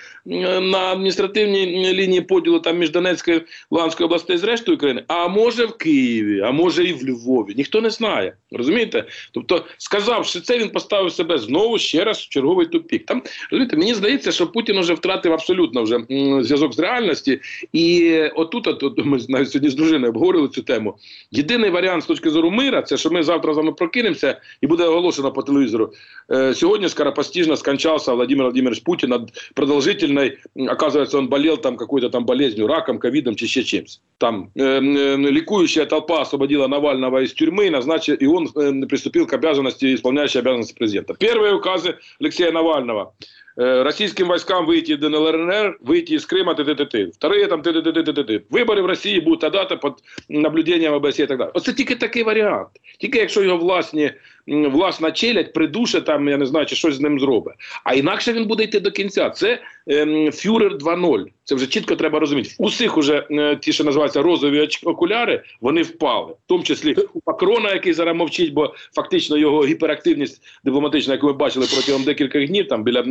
на 0.61 0.79
адміністративній 0.79 1.95
лінії 1.95 2.21
поділу 2.21 2.61
там 2.61 2.79
між 2.79 2.91
Донецькою 2.91 3.41
Луганською 3.71 4.07
областей 4.07 4.37
з 4.37 4.45
рештою 4.45 4.79
країни, 4.79 5.05
а 5.09 5.29
може 5.29 5.67
в 5.67 5.77
Києві, 5.77 6.41
а 6.41 6.51
може 6.51 6.85
і 6.85 6.93
в 6.93 7.09
Львові. 7.09 7.55
Ніхто 7.57 7.81
не 7.81 7.91
знає. 7.91 8.37
Розумієте? 8.53 9.05
Тобто, 9.33 9.65
сказавши 9.79 10.41
це, 10.41 10.59
він 10.59 10.69
поставив 10.69 11.13
себе 11.13 11.39
знову 11.39 11.79
ще 11.79 12.05
раз 12.05 12.19
в 12.19 12.29
черговий 12.29 12.67
тупік. 12.67 13.07
Там 13.07 13.23
розумієте, 13.51 13.77
мені 13.77 13.95
здається, 13.95 14.33
що 14.33 14.47
Путін 14.47 14.81
вже 14.81 14.95
втратив 14.95 15.33
абсолютно 15.33 15.83
вже 15.83 15.99
зв'язок 16.41 16.75
з 16.75 16.79
реальності. 16.79 17.41
І 17.73 18.19
отут, 18.35 18.67
от, 18.67 19.05
ми 19.05 19.19
навіть 19.29 19.51
сьогодні 19.51 19.71
з 19.71 19.75
дружиною 19.75 20.13
обговорили 20.13 20.49
цю 20.49 20.63
тему. 20.63 20.95
Єдиний 21.31 21.71
варіант 21.71 22.03
з 22.03 22.07
точки 22.07 22.31
зору 22.31 22.51
мира, 22.51 22.83
це 22.83 22.97
що 22.97 23.11
ми 23.11 23.23
завтра 23.23 23.55
з 23.55 23.57
вами 23.57 23.73
прокинемося 23.73 24.41
і 24.61 24.67
буде 24.67 24.85
оголошено 24.85 25.33
по 25.33 25.43
телевізору. 25.43 25.93
Е, 26.31 26.55
сьогодні 26.55 26.89
скоропостижно 26.89 27.57
скончався 27.57 28.13
Владимир 28.13 28.45
Владимирович 28.45 28.62
Владимирович 28.62 28.84
Путин 28.84 29.14
от 29.14 29.34
продолжительной, 29.54 30.38
оказывается, 30.56 31.18
он 31.18 31.30
болел 31.30 31.58
там 31.58 31.78
какой-то 31.78 32.10
там 32.10 32.26
болезнью, 32.26 32.68
раком, 32.68 33.00
ковидом, 33.00 33.36
чи 33.36 33.46
еще 33.46 33.64
чем-то. 33.64 33.92
Там 34.18 34.52
э, 34.56 34.62
э, 34.62 35.16
ликующая 35.18 35.86
толпа 35.86 36.22
освободила 36.22 36.68
Навального 36.68 37.24
из 37.24 37.34
тюрьмы, 37.34 37.70
назначил, 37.70 38.16
и 38.16 38.26
он 38.26 38.50
э, 38.56 38.86
приступил 38.88 39.28
к 39.28 39.34
обязанности, 39.34 39.94
исполняющей 39.94 40.40
обязанности 40.40 40.74
президента. 40.74 41.14
Первые 41.14 41.56
указы 41.56 41.96
Алексея 42.20 42.52
Навального – 42.52 43.24
Э, 43.58 43.82
российским 43.82 44.28
войскам 44.28 44.68
выйти 44.68 44.92
из 44.92 45.00
ДНР, 45.00 45.78
выйти 45.82 46.14
из 46.14 46.28
Крыма, 46.28 46.54
т, 46.54 46.64
т, 46.64 46.76
т, 46.76 46.86
т. 46.86 47.12
Вторые 47.12 47.48
там 47.48 47.64
т, 47.64 47.74
т, 47.74 47.82
т, 47.82 47.92
т, 47.92 48.14
т, 48.14 48.24
т. 48.24 48.42
Вибори 48.52 48.82
в 48.82 48.86
Росії 48.86 49.22
будуть 49.22 49.40
тогда-то 49.40 49.78
під 49.78 49.94
наблюденням 50.30 50.94
ОБСЄ 50.94 51.24
і 51.24 51.28
так 51.28 51.38
далі. 51.38 51.50
Оце 51.54 51.74
тільки 51.74 51.96
такий 51.96 52.24
варіант. 52.24 52.68
Тільки 53.00 53.20
якщо 53.20 53.44
його 53.44 53.58
власні, 53.58 54.12
власна 54.47 55.13
челядь 55.13 55.53
придуше, 55.53 56.01
там, 56.01 56.29
я 56.29 56.37
не 56.37 56.47
знаю, 56.47 56.67
чи 56.67 56.77
щось 56.77 56.95
з 56.95 57.01
ним 57.01 57.21
зробить. 57.21 57.55
А 57.85 57.95
інакше 57.95 58.33
він 58.33 58.45
буде 58.45 58.65
йти 58.65 58.81
до 58.81 58.91
кінця. 58.91 59.31
Це 59.31 59.59
ем, 59.87 60.33
Фюрер 60.33 60.77
2.0. 60.77 61.25
Це 61.45 61.55
вже 61.55 61.67
чітко 61.67 61.97
треба 61.97 62.19
розуміти. 62.19 62.51
Усіх 62.59 62.99
уже 62.99 63.27
е, 63.31 63.57
ті, 63.57 63.73
що 63.73 63.85
називаються 63.85 64.23
розові 64.23 64.69
окуляри, 64.85 65.43
вони 65.61 65.83
впали. 65.83 66.33
В 66.33 66.37
тому 66.47 66.63
числі 66.63 66.97
у 67.15 67.21
Макрона, 67.27 67.73
який 67.73 67.93
зараз 67.93 68.17
мовчить, 68.17 68.53
бо 68.53 68.75
фактично 68.95 69.37
його 69.37 69.65
гіперактивність 69.65 70.43
дипломатична, 70.65 71.15
яку 71.15 71.27
ми 71.27 71.33
бачили 71.33 71.67
протягом 71.75 72.05
декількох 72.05 72.47
днів, 72.47 72.69
там 72.69 72.85
біля 72.85 73.03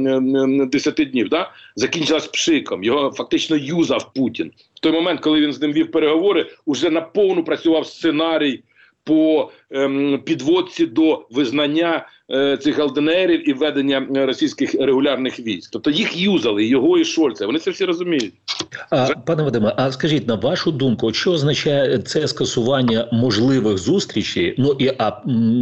10 0.66 0.96
днів, 0.96 1.30
да, 1.30 1.52
закінчилась 1.76 2.28
пшиком. 2.28 2.84
Його 2.84 3.12
фактично 3.12 3.56
юзав 3.58 4.14
Путін. 4.14 4.52
В 4.74 4.80
той 4.80 4.92
момент, 4.92 5.20
коли 5.20 5.42
він 5.42 5.54
з 5.54 5.62
ним 5.62 5.74
вів 5.74 5.92
переговори, 5.92 6.46
уже 6.66 6.90
наповну 6.90 7.44
працював 7.44 7.88
сценарій 7.88 8.64
по 9.04 9.52
ем, 9.72 10.22
підводці 10.26 10.86
до 10.86 11.28
визнання 11.32 12.08
цих 12.60 12.80
ЛДНРів 12.80 13.50
і 13.50 13.54
введення 13.54 14.26
російських 14.26 14.74
регулярних 14.74 15.40
військ. 15.40 15.70
Тобто 15.74 15.92
їх 15.92 16.18
юзали, 16.18 16.66
його 16.66 16.98
і 16.98 17.06
Шольца. 17.06 17.46
Вони 17.46 17.60
це 17.60 17.72
всі 17.72 17.86
розуміють. 17.86 18.34
А, 18.90 19.08
Пане 19.26 19.44
Вадиме, 19.44 19.74
а 19.78 19.92
скажіть 19.92 20.28
на 20.28 20.36
вашу 20.36 20.72
думку, 20.72 21.14
що 21.14 21.32
означає 21.32 21.98
це 21.98 22.28
скасування 22.28 23.08
можливих 23.12 23.78
зустрічей? 23.78 24.56
Ну 24.58 24.76
і 24.80 24.92
а 24.98 25.12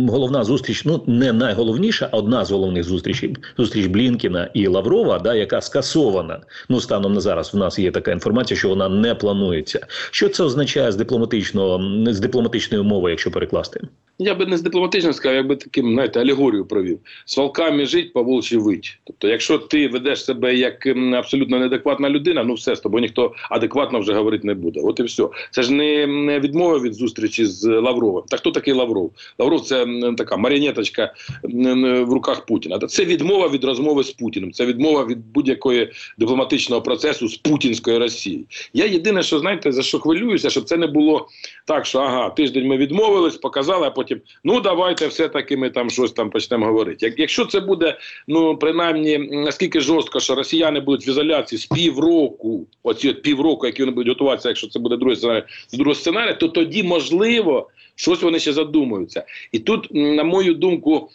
головна 0.09 0.43
зустріч, 0.43 0.85
ну 0.85 1.03
не 1.07 1.33
найголовніша, 1.33 2.09
а 2.11 2.17
одна 2.17 2.45
з 2.45 2.51
головних 2.51 2.83
зустрічей 2.83 3.35
зустріч 3.57 3.85
Блінкіна 3.85 4.49
і 4.53 4.67
Лаврова, 4.67 5.19
да, 5.19 5.35
яка 5.35 5.61
скасована. 5.61 6.39
Ну 6.69 6.79
станом 6.79 7.13
на 7.13 7.19
зараз 7.19 7.53
в 7.53 7.57
нас 7.57 7.79
є 7.79 7.91
така 7.91 8.11
інформація, 8.11 8.57
що 8.57 8.69
вона 8.69 8.89
не 8.89 9.15
планується. 9.15 9.87
Що 10.11 10.29
це 10.29 10.43
означає 10.43 10.91
з 10.91 10.95
дипломатичного 10.95 11.81
з 12.13 12.19
дипломатичної 12.19 12.83
мови, 12.83 13.09
якщо 13.09 13.31
перекласти? 13.31 13.81
Я 14.19 14.35
би 14.35 14.45
не 14.45 14.57
з 14.57 14.61
дипломатично 14.61 15.13
сказав, 15.13 15.35
я 15.35 15.43
би 15.43 15.55
таким 15.55 15.93
знаєте, 15.93 16.21
алегорію 16.21 16.58
провів. 16.67 16.99
З 17.25 17.37
волками 17.37 17.85
жить, 17.85 18.13
по 18.13 18.23
волчі 18.23 18.57
вить. 18.57 18.99
Тобто, 19.03 19.27
якщо 19.27 19.57
ти 19.57 19.87
ведеш 19.87 20.25
себе 20.25 20.55
як 20.55 20.85
абсолютно 21.13 21.59
неадекватна 21.59 22.09
людина, 22.09 22.43
ну 22.43 22.53
все 22.53 22.75
з 22.75 22.79
тобою 22.79 23.01
ніхто 23.01 23.33
адекватно 23.49 23.99
вже 23.99 24.13
говорити 24.13 24.47
не 24.47 24.53
буде. 24.53 24.81
От 24.83 24.99
і 24.99 25.03
все. 25.03 25.27
Це 25.51 25.63
ж 25.63 25.73
не 25.73 26.39
відмова 26.39 26.79
від 26.79 26.93
зустрічі 26.93 27.45
з 27.45 27.65
Лавровим. 27.65 28.23
Та 28.29 28.37
хто 28.37 28.51
такий 28.51 28.73
Лавров? 28.73 29.11
Лавров 29.39 29.61
це 29.61 29.85
така 30.17 30.37
маріонеточка 30.37 31.13
в 31.43 32.13
руках 32.13 32.45
Путіна. 32.45 32.79
Це 32.79 33.05
відмова 33.05 33.49
від 33.49 33.63
розмови 33.63 34.03
з 34.03 34.11
Путіним. 34.11 34.51
Це 34.51 34.65
відмова 34.65 35.05
від 35.05 35.31
будь-якої 35.31 35.91
дипломатичного 36.17 36.81
процесу 36.81 37.27
з 37.27 37.37
путінської 37.37 37.97
Росії. 37.97 38.45
Я 38.73 38.85
єдине, 38.85 39.23
що 39.23 39.39
знаєте, 39.39 39.71
за 39.71 39.81
що 39.81 39.99
хвилююся, 39.99 40.49
щоб 40.49 40.63
це 40.63 40.77
не 40.77 40.87
було 40.87 41.27
так, 41.65 41.85
що 41.85 41.99
ага, 41.99 42.29
тиждень 42.29 42.67
ми 42.67 42.77
відмовились, 42.77 43.37
показали, 43.37 43.87
а 43.87 43.91
потім 43.91 44.21
ну 44.43 44.61
давайте 44.61 45.07
все-таки 45.07 45.57
ми 45.57 45.69
там 45.69 45.89
щось 45.89 46.11
там 46.11 46.29
почнемо 46.29 46.48
говорити. 46.57 47.05
Як, 47.05 47.19
Якщо 47.19 47.45
це 47.45 47.59
буде, 47.59 47.97
ну 48.27 48.57
принаймні 48.57 49.17
наскільки 49.17 49.81
жорстко, 49.81 50.19
що 50.19 50.35
росіяни 50.35 50.79
будуть 50.79 51.07
в 51.07 51.09
ізоляції 51.09 51.59
з 51.59 51.65
півроку, 51.65 52.67
оці 52.83 53.09
от 53.09 53.21
півроку, 53.21 53.65
які 53.65 53.81
вони 53.81 53.91
будуть 53.91 54.09
готуватися, 54.09 54.49
якщо 54.49 54.67
це 54.67 54.79
буде 54.79 54.97
другий 54.97 55.15
сценарій, 55.15 55.43
з 55.67 55.77
другого 55.77 56.33
то 56.33 56.47
тоді 56.47 56.83
можливо 56.83 57.69
щось 57.99 58.21
вони 58.21 58.39
ще 58.39 58.53
задумаються. 58.53 59.23
І 59.51 59.59
тут, 59.59 59.87
на 59.91 60.23
мою 60.23 60.53
думку, 60.53 61.09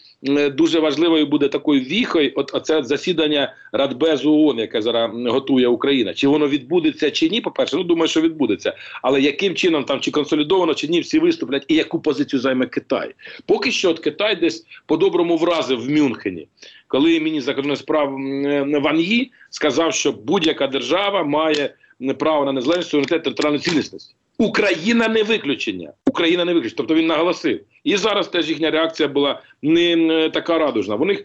дуже 0.52 0.80
важливою 0.80 1.26
буде 1.26 1.48
такою 1.48 1.80
віхою. 1.80 2.32
От 2.34 2.50
оце 2.54 2.82
засідання 2.82 3.54
Радбезу 3.72 4.32
ООН, 4.32 4.58
яке 4.58 4.82
зараз 4.82 5.10
готує 5.26 5.68
Україна. 5.68 6.14
Чи 6.14 6.28
воно 6.28 6.48
відбудеться 6.48 7.10
чи 7.10 7.28
ні? 7.28 7.40
По 7.40 7.50
перше, 7.50 7.76
ну 7.76 7.84
думаю, 7.84 8.08
що 8.08 8.20
відбудеться. 8.20 8.74
Але 9.02 9.20
яким 9.20 9.54
чином 9.54 9.84
там 9.84 10.00
чи 10.00 10.10
консолідовано, 10.10 10.74
чи 10.74 10.88
ні, 10.88 11.00
всі 11.00 11.18
виступлять, 11.18 11.64
і 11.68 11.74
яку 11.74 12.00
позицію 12.00 12.40
займе 12.40 12.66
Китай? 12.66 13.14
Поки 13.46 13.70
що 13.70 13.90
от 13.90 13.98
Китай 13.98 14.36
десь 14.36 14.66
по-доброму 14.86 15.36
вразив 15.36 15.80
в 15.80 15.90
Мюнхені, 15.90 16.48
коли 16.88 17.20
міністр 17.20 17.46
закордонних 17.46 17.78
справ 17.78 18.10
Ван 18.82 19.00
Ї 19.00 19.30
сказав, 19.50 19.94
що 19.94 20.12
будь-яка 20.12 20.66
держава 20.66 21.24
має 21.24 21.74
право 22.18 22.44
на 22.44 22.52
незалежність 22.52 22.90
суверенітет 22.90 23.24
територіальну 23.24 23.58
цілісність. 23.58 24.14
Україна 24.38 25.08
не 25.08 25.22
виключення. 25.22 25.92
Україна 26.06 26.44
не 26.44 26.54
виключення. 26.54 26.76
Тобто 26.76 26.94
він 26.94 27.06
наголосив. 27.06 27.60
І 27.84 27.96
зараз 27.96 28.28
теж 28.28 28.48
їхня 28.48 28.70
реакція 28.70 29.08
була 29.08 29.42
не 29.62 30.30
така 30.34 30.58
радужна. 30.58 30.94
У 30.94 31.04
них 31.04 31.24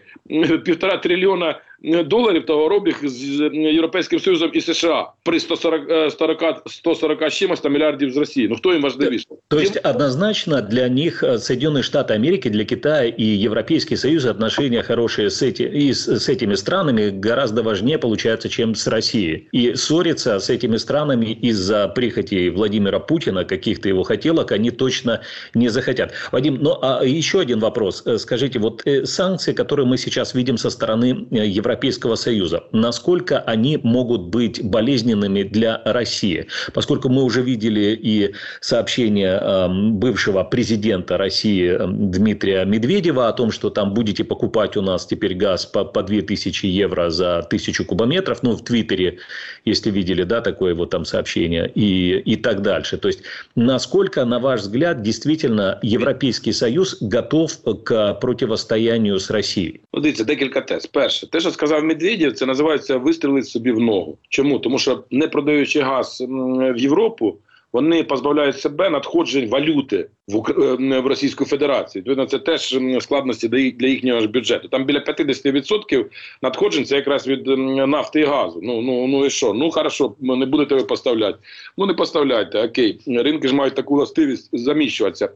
півтора 0.64 0.96
трильйона 0.96 1.60
доларів 2.05 2.45
товарообіг 2.45 2.99
з 3.03 3.49
Європейським 3.53 4.19
Союзом 4.19 4.49
і 4.53 4.61
США 4.61 5.09
при 5.23 5.39
140, 5.39 6.11
140, 6.11 6.63
140 6.65 7.31
чимось 7.31 7.63
мільярдів 7.63 8.11
з 8.11 8.17
Росії. 8.17 8.47
Ну 8.47 8.55
хто 8.55 8.73
їм 8.73 8.81
важливіше? 8.81 9.25
То 9.47 9.59
есть 9.59 9.79
однозначно 9.85 10.61
для 10.61 10.89
них 10.89 11.23
э, 11.23 11.37
Соединенные 11.37 11.83
Штаты 11.83 12.13
Америки, 12.13 12.49
для 12.49 12.63
Китая 12.63 13.13
и 13.19 13.23
Европейский 13.23 13.97
Союз 13.97 14.25
отношения 14.25 14.83
хорошие 14.83 15.29
с, 15.29 15.43
эти, 15.43 15.63
и 15.63 15.93
с, 15.93 16.07
с 16.07 16.29
этими 16.29 16.55
странами 16.55 17.09
гораздо 17.09 17.63
важнее 17.63 17.97
получается, 17.97 18.49
чем 18.49 18.75
с 18.75 18.87
Россией. 18.87 19.47
И 19.51 19.75
ссориться 19.75 20.39
с 20.39 20.49
этими 20.49 20.77
странами 20.77 21.37
из-за 21.49 21.87
прихоти 21.87 22.49
Владимира 22.49 22.99
Путина, 22.99 23.45
каких-то 23.45 23.89
его 23.89 24.03
хотелок, 24.03 24.51
они 24.51 24.71
точно 24.71 25.21
не 25.53 25.69
захотят. 25.69 26.13
Вадим, 26.31 26.57
ну 26.61 26.77
а 26.81 27.03
еще 27.05 27.39
один 27.39 27.59
вопрос. 27.59 28.03
Э, 28.05 28.17
скажите, 28.17 28.59
вот 28.59 28.81
э, 28.85 29.05
санкции, 29.05 29.53
которые 29.53 29.85
мы 29.85 29.97
сейчас 29.97 30.35
видим 30.35 30.57
со 30.57 30.69
стороны 30.69 31.27
Европейского 31.31 31.68
Европейского 31.69 32.15
Союза, 32.15 32.63
насколько 32.71 33.39
они 33.39 33.79
могут 33.83 34.21
быть 34.21 34.63
болезненными 34.63 35.43
для 35.43 35.81
России? 35.85 36.47
Поскольку 36.73 37.09
мы 37.09 37.23
уже 37.23 37.41
видели 37.41 37.97
и 38.01 38.33
сообщение 38.61 39.39
эм, 39.41 39.95
бывшего 39.95 40.43
президента 40.43 41.17
России 41.17 41.69
эм, 41.69 42.11
Дмитрия 42.11 42.65
Медведева 42.65 43.27
о 43.27 43.33
том, 43.33 43.51
что 43.51 43.69
там 43.69 43.93
будете 43.93 44.23
покупать 44.23 44.77
у 44.77 44.81
нас 44.81 45.05
теперь 45.05 45.35
газ 45.35 45.65
по, 45.65 45.85
по 45.85 46.03
2000 46.03 46.65
евро 46.65 47.09
за 47.09 47.39
1000 47.39 47.83
кубометров, 47.85 48.43
ну, 48.43 48.51
в 48.51 48.63
Твиттере, 48.63 49.19
если 49.65 49.91
видели, 49.91 50.23
да, 50.23 50.41
такое 50.41 50.75
вот 50.75 50.89
там 50.89 51.05
сообщение, 51.05 51.71
и, 51.75 52.19
и 52.19 52.35
так 52.35 52.61
дальше. 52.61 52.97
То 52.97 53.07
есть, 53.07 53.21
насколько, 53.55 54.25
на 54.25 54.39
ваш 54.39 54.61
взгляд, 54.61 55.01
действительно 55.01 55.79
Европейский 55.81 56.53
Союз 56.53 56.97
готов 57.01 57.57
к 57.83 58.13
противостоянию 58.13 59.19
з 59.19 59.31
Росією? 59.31 59.79
Ну, 59.93 60.01
дивіться, 60.01 60.23
декілька 60.23 60.61
тез. 60.61 60.85
Перше, 60.85 61.27
те, 61.27 61.39
що 61.39 61.51
сказав 61.60 61.84
Медведєв, 61.84 62.32
це 62.32 62.46
називається 62.46 62.96
вистрілити 62.96 63.46
собі 63.46 63.72
в 63.72 63.80
ногу. 63.80 64.18
Чому? 64.28 64.58
Тому 64.58 64.78
що 64.78 65.04
не 65.10 65.28
продаючи 65.28 65.80
газ 65.80 66.24
в 66.28 66.76
Європу, 66.76 67.36
вони 67.72 68.02
позбавляють 68.02 68.60
себе 68.60 68.90
надходжень 68.90 69.48
валюти 69.48 70.08
в 70.28 70.62
е, 70.62 71.00
в 71.00 71.06
Російську 71.06 71.44
Федерацію. 71.44 72.00
Відповідно, 72.00 72.26
це 72.26 72.38
теж 72.38 72.78
складності 73.00 73.48
для 73.48 73.88
їхнього 73.88 74.20
ж 74.20 74.28
бюджету. 74.28 74.68
Там 74.68 74.84
біля 74.84 74.98
50% 74.98 76.04
надходжень 76.42 76.84
це 76.84 76.96
якраз 76.96 77.28
від 77.28 77.46
нафти 77.88 78.20
і 78.20 78.24
газу. 78.24 78.60
Ну 78.62 78.82
ну 78.82 79.06
ну 79.06 79.26
і 79.26 79.30
що? 79.30 79.52
Ну 79.54 79.70
хорошо, 79.70 80.14
не 80.20 80.46
будете 80.46 80.74
ви 80.74 80.82
поставляти. 80.82 81.38
Ну 81.78 81.86
не 81.86 81.94
поставляйте. 81.94 82.64
Окей, 82.64 83.00
ринки 83.06 83.48
ж 83.48 83.54
мають 83.54 83.74
таку 83.74 83.94
властивість 83.94 84.58
заміщуватися 84.58 85.30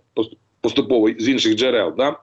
поступово 0.61 1.11
з 1.19 1.29
інших 1.29 1.55
джерел. 1.55 1.95
Да? 1.97 2.17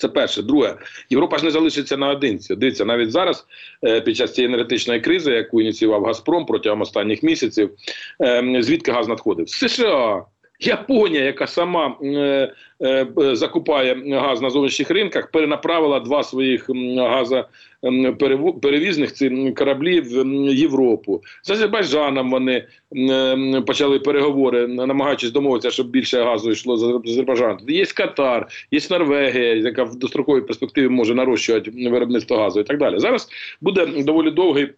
Це 0.00 0.08
перше. 0.08 0.42
Друге, 0.42 0.76
Європа 1.10 1.38
ж 1.38 1.44
не 1.44 1.50
залишиться 1.50 1.96
наодинці. 1.96 2.56
Дивіться, 2.56 2.84
навіть 2.84 3.10
зараз, 3.10 3.46
е, 3.84 4.00
під 4.00 4.16
час 4.16 4.34
цієї 4.34 4.54
енергетичної 4.54 5.00
кризи, 5.00 5.32
яку 5.32 5.60
ініціював 5.60 6.04
Газпром 6.04 6.46
протягом 6.46 6.80
останніх 6.80 7.22
місяців, 7.22 7.70
е, 8.22 8.58
звідки 8.60 8.92
газ 8.92 9.08
надходив? 9.08 9.48
З 9.48 9.68
США. 9.68 10.24
Японія, 10.60 11.24
яка 11.24 11.46
сама 11.46 11.96
е, 12.02 12.52
е, 12.82 13.06
закупає 13.32 14.02
газ 14.20 14.42
на 14.42 14.50
зовнішніх 14.50 14.90
ринках, 14.90 15.30
перенаправила 15.30 16.00
два 16.00 16.22
своїх 16.22 16.70
газоперевізних 17.82 19.12
ці 19.12 19.54
кораблі 19.56 20.00
в 20.00 20.26
Європу. 20.52 21.22
З 21.42 21.50
Азербайджаном 21.50 22.30
вони 22.30 22.64
е, 22.96 23.62
почали 23.66 23.98
переговори, 23.98 24.66
намагаючись 24.66 25.30
домовитися, 25.30 25.70
щоб 25.70 25.90
більше 25.90 26.22
газу 26.22 26.50
йшло 26.50 26.76
з 26.76 27.10
Азербайджану. 27.10 27.58
Є 27.68 27.84
Катар, 27.84 28.48
є 28.70 28.80
Норвегія, 28.90 29.54
яка 29.54 29.84
в 29.84 29.96
достроковій 29.96 30.40
перспективі 30.40 30.88
може 30.88 31.14
нарощувати 31.14 31.70
виробництво 31.90 32.36
газу 32.36 32.60
і 32.60 32.64
так 32.64 32.78
далі. 32.78 32.98
Зараз 32.98 33.28
буде 33.60 33.86
доволі 33.86 34.30
довгий. 34.30 34.68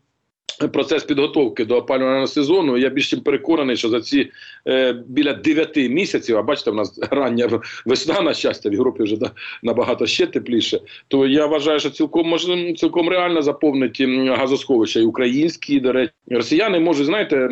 Процес 0.68 1.04
підготовки 1.04 1.64
до 1.64 1.76
опалювального 1.76 2.26
сезону. 2.26 2.78
Я 2.78 2.88
більш 2.88 3.10
чим 3.10 3.20
переконаний, 3.20 3.76
що 3.76 3.88
за 3.88 4.00
ці 4.00 4.30
е, 4.68 4.92
біля 5.06 5.32
9 5.32 5.76
місяців, 5.76 6.38
а 6.38 6.42
бачите, 6.42 6.70
в 6.70 6.74
нас 6.74 7.00
рання 7.10 7.60
весна 7.86 8.20
на 8.20 8.34
щастя 8.34 8.70
в 8.70 8.72
Європі 8.72 9.02
вже 9.02 9.16
да, 9.16 9.30
набагато 9.62 10.06
ще 10.06 10.26
тепліше. 10.26 10.80
То 11.08 11.26
я 11.26 11.46
вважаю, 11.46 11.80
що 11.80 11.90
цілком 11.90 12.28
можна 12.28 12.72
цілком 12.72 13.08
реально 13.08 13.42
заповнити 13.42 14.06
газосховища 14.36 15.00
і 15.00 15.04
українські. 15.04 15.80
До 15.80 15.92
речі, 15.92 16.12
росіяни 16.30 16.80
можуть 16.80 17.06
знаєте 17.06 17.48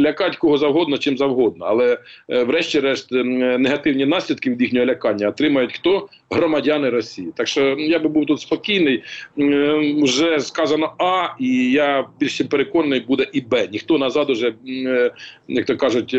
лякати 0.00 0.36
кого 0.40 0.58
завгодно, 0.58 0.98
чим 0.98 1.18
завгодно, 1.18 1.64
але 1.68 1.98
е, 2.28 2.44
врешті-решт 2.44 3.12
негативні 3.12 4.06
наслідки 4.06 4.50
від 4.50 4.60
їхнього 4.60 4.86
лякання 4.86 5.28
отримають 5.28 5.72
хто 5.72 6.08
громадяни 6.30 6.90
Росії. 6.90 7.32
Так 7.36 7.48
що 7.48 7.60
я 7.78 7.98
би 7.98 8.08
був 8.08 8.26
тут 8.26 8.40
спокійний. 8.40 9.02
Е, 9.38 9.94
вже 10.02 10.40
сказано 10.40 10.92
А 10.98 11.28
і 11.40 11.70
я 11.72 11.97
більше 12.19 12.43
переконаний, 12.43 12.99
буде 12.99 13.27
і 13.33 13.41
Б. 13.41 13.67
Ніхто 13.71 13.97
назад 13.97 14.29
уже, 14.29 14.53
е, 14.67 15.11
як 15.47 15.65
то 15.65 15.77
кажуть, 15.77 16.17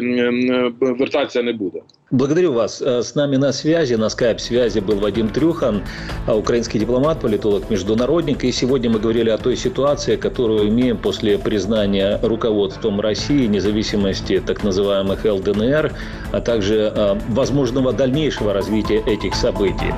вертатися 0.81 1.43
не 1.43 1.52
буде. 1.52 1.81
Благодарю 2.11 2.52
вас. 2.52 2.83
Э, 2.83 3.02
с 3.02 3.16
нами 3.16 3.38
на 3.38 3.52
связи, 3.52 3.97
на 3.97 4.09
скайп-связи 4.09 4.78
был 4.81 5.00
Вадим 5.00 5.28
Трюхан, 5.28 5.83
а, 6.26 6.37
украинский 6.37 6.78
дипломат, 6.78 7.21
политолог, 7.21 7.71
международник. 7.71 8.45
И 8.45 8.52
сегодня 8.52 8.90
мы 8.90 9.00
говорили 9.00 9.31
о 9.31 9.38
той 9.38 9.57
ситуации, 9.57 10.16
которую 10.16 10.69
имеем 10.69 10.97
после 10.97 11.38
признания 11.38 12.21
руководством 12.23 13.00
России 13.00 13.47
независимости 13.47 14.40
так 14.47 14.62
называемых 14.62 15.25
ЛДНР, 15.25 15.93
а 16.33 16.40
также 16.40 16.93
а, 16.95 17.19
возможного 17.28 17.93
дальнейшего 17.93 18.52
развития 18.52 19.02
этих 19.07 19.35
событий. 19.35 19.93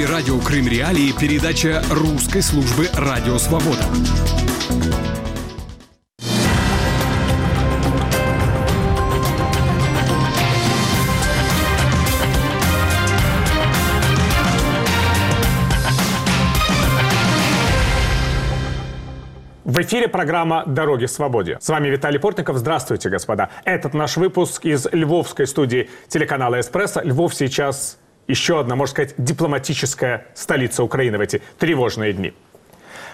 Эфире 0.00 0.06
радио 0.06 0.38
Крым 0.38 0.66
Реалии 0.66 1.12
передача 1.12 1.82
русской 1.90 2.42
службы 2.42 2.88
«Радио 2.94 3.36
Свобода». 3.38 3.82
В 19.64 19.82
эфире 19.82 20.08
программа 20.08 20.64
«Дороги 20.66 21.06
в 21.06 21.10
свободе». 21.10 21.58
С 21.60 21.68
вами 21.68 21.88
Виталий 21.88 22.18
Портников. 22.18 22.56
Здравствуйте, 22.56 23.08
господа. 23.10 23.50
Этот 23.64 23.92
наш 23.94 24.16
выпуск 24.16 24.64
из 24.64 24.86
львовской 24.92 25.46
студии 25.46 25.90
телеканала 26.08 26.58
«Эспрессо». 26.60 27.00
Львов 27.02 27.34
сейчас 27.34 27.98
еще 28.29 28.59
одна, 28.59 28.75
можно 28.75 28.91
сказать, 28.91 29.13
дипломатическая 29.17 30.27
столица 30.33 30.83
Украины 30.83 31.17
в 31.17 31.21
эти 31.21 31.41
тревожные 31.59 32.13
дни. 32.13 32.33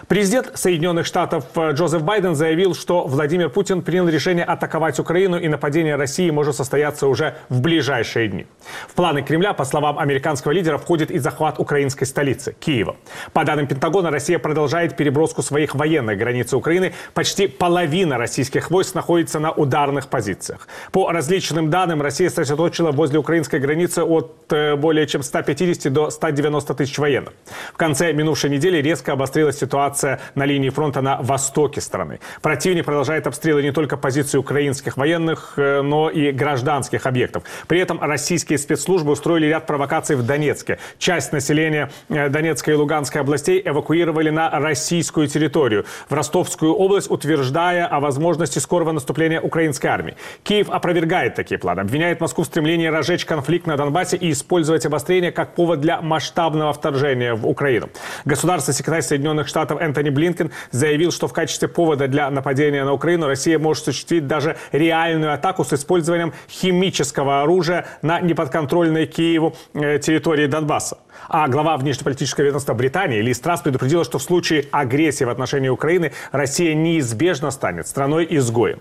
Президент 0.08 0.52
Соединенных 0.54 1.06
Штатов 1.06 1.46
э, 1.56 1.72
Джозеф 1.72 2.02
Байден 2.02 2.34
заявил, 2.34 2.74
что 2.74 3.06
Владимир 3.06 3.48
Путин 3.48 3.82
принял 3.82 4.08
решение 4.08 4.44
атаковать 4.44 4.98
Украину 4.98 5.38
и 5.38 5.48
нападение 5.48 5.96
России 5.96 6.30
может 6.30 6.54
состояться 6.54 7.06
уже 7.06 7.36
в 7.48 7.60
ближайшие 7.60 8.28
дни. 8.28 8.46
В 8.88 8.94
планы 8.94 9.22
Кремля, 9.22 9.52
по 9.52 9.64
словам 9.64 9.98
американского 9.98 10.52
лидера, 10.52 10.78
входит 10.78 11.10
и 11.10 11.18
захват 11.18 11.58
украинской 11.58 12.04
столицы– 12.04 12.54
Киева. 12.60 12.96
По 13.32 13.44
данным 13.44 13.66
Пентагона, 13.66 14.10
Россия 14.10 14.38
продолжает 14.38 14.96
переброску 14.96 15.42
своих 15.42 15.74
военных 15.74 16.18
границ 16.18 16.52
Украины. 16.52 16.92
Почти 17.14 17.48
половина 17.48 18.18
российских 18.18 18.70
войск 18.70 18.94
находится 18.94 19.40
на 19.40 19.50
ударных 19.50 20.08
позициях. 20.08 20.68
По 20.92 21.10
различным 21.10 21.70
данным, 21.70 22.02
Россия 22.02 22.28
сосредоточила 22.28 22.92
возле 22.92 23.18
украинской 23.18 23.58
границы 23.58 24.02
от 24.02 24.52
э, 24.52 24.76
более 24.76 25.06
чем 25.06 25.22
150 25.22 25.92
до 25.92 26.10
190 26.10 26.74
тысяч 26.74 26.98
военных. 26.98 27.32
В 27.72 27.76
конце 27.76 28.12
минувшей 28.12 28.50
недели 28.50 28.78
резко 28.78 29.12
обострилась 29.12 29.58
ситуация 29.58 29.85
ситуация 29.86 30.20
на 30.34 30.44
линии 30.44 30.70
фронта 30.70 31.00
на 31.00 31.18
востоке 31.22 31.80
страны. 31.80 32.18
Противник 32.42 32.84
продолжает 32.84 33.26
обстрелы 33.26 33.62
не 33.62 33.72
только 33.72 33.96
позиций 33.96 34.38
украинских 34.40 34.96
военных, 34.96 35.54
э, 35.56 35.82
но 35.82 36.10
и 36.10 36.32
гражданских 36.32 37.06
объектов. 37.06 37.44
При 37.68 37.78
этом 37.78 38.00
российские 38.00 38.58
спецслужбы 38.58 39.12
устроили 39.12 39.46
ряд 39.46 39.66
провокаций 39.66 40.16
в 40.16 40.24
Донецке. 40.24 40.78
Часть 40.98 41.32
населения 41.32 41.90
э, 42.08 42.28
Донецкой 42.28 42.74
и 42.74 42.76
Луганской 42.76 43.20
областей 43.20 43.62
эвакуировали 43.64 44.30
на 44.30 44.50
российскую 44.50 45.28
территорию, 45.28 45.84
в 46.08 46.14
Ростовскую 46.14 46.74
область, 46.74 47.10
утверждая 47.10 47.86
о 47.86 48.00
возможности 48.00 48.58
скорого 48.58 48.92
наступления 48.92 49.40
украинской 49.40 49.86
армии. 49.86 50.16
Киев 50.42 50.68
опровергает 50.70 51.34
такие 51.34 51.58
планы, 51.58 51.80
обвиняет 51.80 52.20
Москву 52.20 52.44
в 52.44 52.46
стремлении 52.46 52.88
разжечь 52.88 53.24
конфликт 53.24 53.66
на 53.66 53.76
Донбассе 53.76 54.16
и 54.16 54.32
использовать 54.32 54.86
обострение 54.86 55.30
как 55.30 55.54
повод 55.54 55.80
для 55.80 56.00
масштабного 56.00 56.72
вторжения 56.72 57.34
в 57.34 57.46
Украину. 57.46 57.88
Государственный 58.24 58.74
секретарь 58.74 59.02
Соединенных 59.02 59.46
Штатов 59.48 59.75
Энтони 59.78 60.10
Блинкен 60.10 60.50
заявил, 60.70 61.12
что 61.12 61.28
в 61.28 61.32
качестве 61.32 61.68
повода 61.68 62.08
для 62.08 62.30
нападения 62.30 62.84
на 62.84 62.92
Украину 62.92 63.26
Россия 63.26 63.58
может 63.58 63.88
осуществить 63.88 64.26
даже 64.26 64.56
реальную 64.72 65.32
атаку 65.32 65.64
с 65.64 65.72
использованием 65.72 66.32
химического 66.48 67.42
оружия 67.42 67.86
на 68.02 68.20
неподконтрольной 68.20 69.06
Киеву 69.06 69.54
э, 69.74 69.98
территории 69.98 70.46
Донбасса. 70.46 70.98
А 71.28 71.48
глава 71.48 71.76
внешнеполитического 71.76 72.44
ведомства 72.44 72.74
Британии 72.74 73.20
Ли 73.20 73.34
Страс 73.34 73.60
предупредила, 73.60 74.04
что 74.04 74.18
в 74.18 74.22
случае 74.22 74.66
агрессии 74.70 75.24
в 75.24 75.30
отношении 75.30 75.68
Украины 75.68 76.12
Россия 76.32 76.74
неизбежно 76.74 77.50
станет 77.50 77.88
страной-изгоем. 77.88 78.80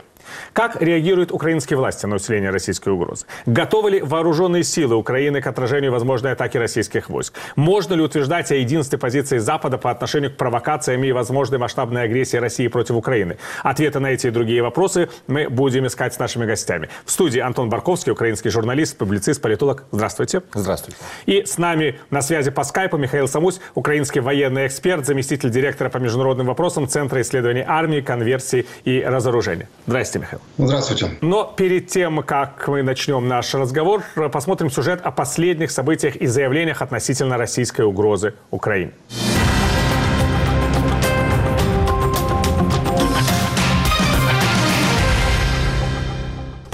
Как 0.54 0.82
реагируют 0.82 1.32
украинские 1.32 1.78
власти 1.78 2.06
на 2.06 2.16
усиление 2.16 2.50
российской 2.50 2.90
угрозы? 2.90 3.26
Готовы 3.46 3.92
ли 3.92 4.02
вооруженные 4.02 4.64
силы 4.64 4.96
Украины 4.96 5.42
к 5.42 5.48
отражению 5.48 5.92
возможной 5.92 6.32
атаки 6.32 6.58
российских 6.58 7.10
войск? 7.10 7.34
Можно 7.56 7.96
ли 7.96 8.02
утверждать 8.02 8.52
о 8.52 8.56
единстве 8.56 8.98
позиции 8.98 9.38
Запада 9.38 9.78
по 9.78 9.92
отношению 9.92 10.32
к 10.32 10.38
провокациям 10.38 11.04
и 11.04 11.12
возможной 11.12 11.60
масштабной 11.60 12.04
агрессии 12.04 12.38
России 12.38 12.68
против 12.68 12.96
Украины? 12.96 13.38
Ответы 13.64 14.00
на 14.00 14.08
эти 14.08 14.28
и 14.28 14.30
другие 14.30 14.62
вопросы 14.62 15.10
мы 15.28 15.50
будем 15.50 15.88
искать 15.88 16.14
с 16.14 16.20
нашими 16.20 16.46
гостями. 16.46 16.90
В 17.06 17.12
студии 17.12 17.40
Антон 17.40 17.70
Барковский, 17.70 18.12
украинский 18.12 18.50
журналист, 18.50 18.98
публицист, 18.98 19.42
политолог. 19.42 19.84
Здравствуйте. 19.92 20.42
Здравствуйте. 20.54 21.00
И 21.26 21.46
с 21.46 21.58
нами 21.58 22.00
на 22.10 22.22
связи 22.22 22.52
по 22.52 22.64
скайпу 22.64 22.98
Михаил 22.98 23.28
Самусь, 23.28 23.60
украинский 23.74 24.22
военный 24.22 24.68
эксперт, 24.68 25.06
заместитель 25.06 25.50
директора 25.50 25.90
по 25.90 25.98
международным 25.98 26.48
вопросам 26.48 26.88
Центра 26.88 27.22
исследований 27.22 27.64
армии, 27.66 28.02
конверсии 28.02 28.66
и 28.84 29.04
разоружения. 29.04 29.68
Здрасте. 29.88 30.15
Здравствуйте, 30.15 30.25
Михаил. 30.25 30.41
Здравствуйте. 30.57 31.11
Но 31.21 31.53
перед 31.57 31.89
тем, 31.89 32.23
как 32.23 32.69
мы 32.69 32.85
начнем 32.85 33.27
наш 33.27 33.53
разговор, 33.55 34.05
посмотрим 34.33 34.71
сюжет 34.71 35.01
о 35.03 35.11
последних 35.11 35.73
событиях 35.73 36.15
и 36.15 36.27
заявлениях 36.27 36.81
относительно 36.81 37.37
российской 37.37 37.81
угрозы 37.81 38.35
Украине. 38.53 38.93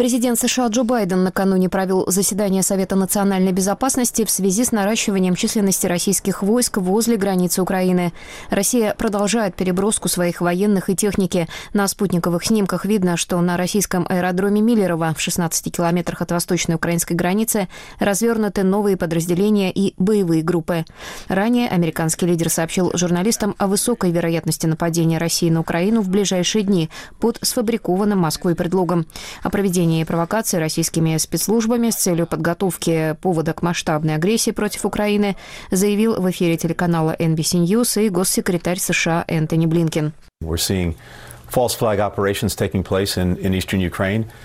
Президент 0.01 0.39
США 0.39 0.65
Джо 0.65 0.83
Байден 0.83 1.23
накануне 1.23 1.69
провел 1.69 2.05
заседание 2.07 2.63
Совета 2.63 2.95
национальной 2.95 3.51
безопасности 3.51 4.25
в 4.25 4.31
связи 4.31 4.65
с 4.65 4.71
наращиванием 4.71 5.35
численности 5.35 5.85
российских 5.85 6.41
войск 6.41 6.77
возле 6.77 7.17
границы 7.17 7.61
Украины. 7.61 8.11
Россия 8.49 8.95
продолжает 8.95 9.53
переброску 9.53 10.09
своих 10.09 10.41
военных 10.41 10.89
и 10.89 10.95
техники. 10.95 11.47
На 11.73 11.87
спутниковых 11.87 12.43
снимках 12.43 12.85
видно, 12.85 13.15
что 13.15 13.39
на 13.41 13.57
российском 13.57 14.07
аэродроме 14.09 14.61
Миллерово 14.61 15.13
в 15.15 15.21
16 15.21 15.71
километрах 15.71 16.23
от 16.23 16.31
восточной 16.31 16.77
украинской 16.77 17.13
границы 17.13 17.67
развернуты 17.99 18.63
новые 18.63 18.97
подразделения 18.97 19.71
и 19.71 19.93
боевые 19.99 20.41
группы. 20.41 20.83
Ранее 21.27 21.69
американский 21.69 22.25
лидер 22.25 22.49
сообщил 22.49 22.89
журналистам 22.95 23.53
о 23.59 23.67
высокой 23.67 24.09
вероятности 24.09 24.65
нападения 24.65 25.19
России 25.19 25.51
на 25.51 25.59
Украину 25.59 26.01
в 26.01 26.09
ближайшие 26.09 26.63
дни 26.63 26.89
под 27.19 27.37
сфабрикованным 27.43 28.17
Москвой 28.17 28.55
предлогом. 28.55 29.05
О 29.43 29.51
проведении 29.51 29.90
проведении 29.91 30.03
провокаций 30.05 30.59
российскими 30.59 31.17
спецслужбами 31.17 31.89
с 31.89 31.95
целью 31.95 32.25
подготовки 32.25 33.15
повода 33.21 33.53
к 33.53 33.61
масштабной 33.61 34.15
агрессии 34.15 34.51
против 34.51 34.85
Украины 34.85 35.35
заявил 35.69 36.19
в 36.21 36.29
эфире 36.31 36.57
телеканала 36.57 37.15
NBC 37.19 37.65
News 37.65 38.01
и 38.01 38.09
госсекретарь 38.09 38.79
США 38.79 39.25
Энтони 39.27 39.65
Блинкен. 39.65 40.13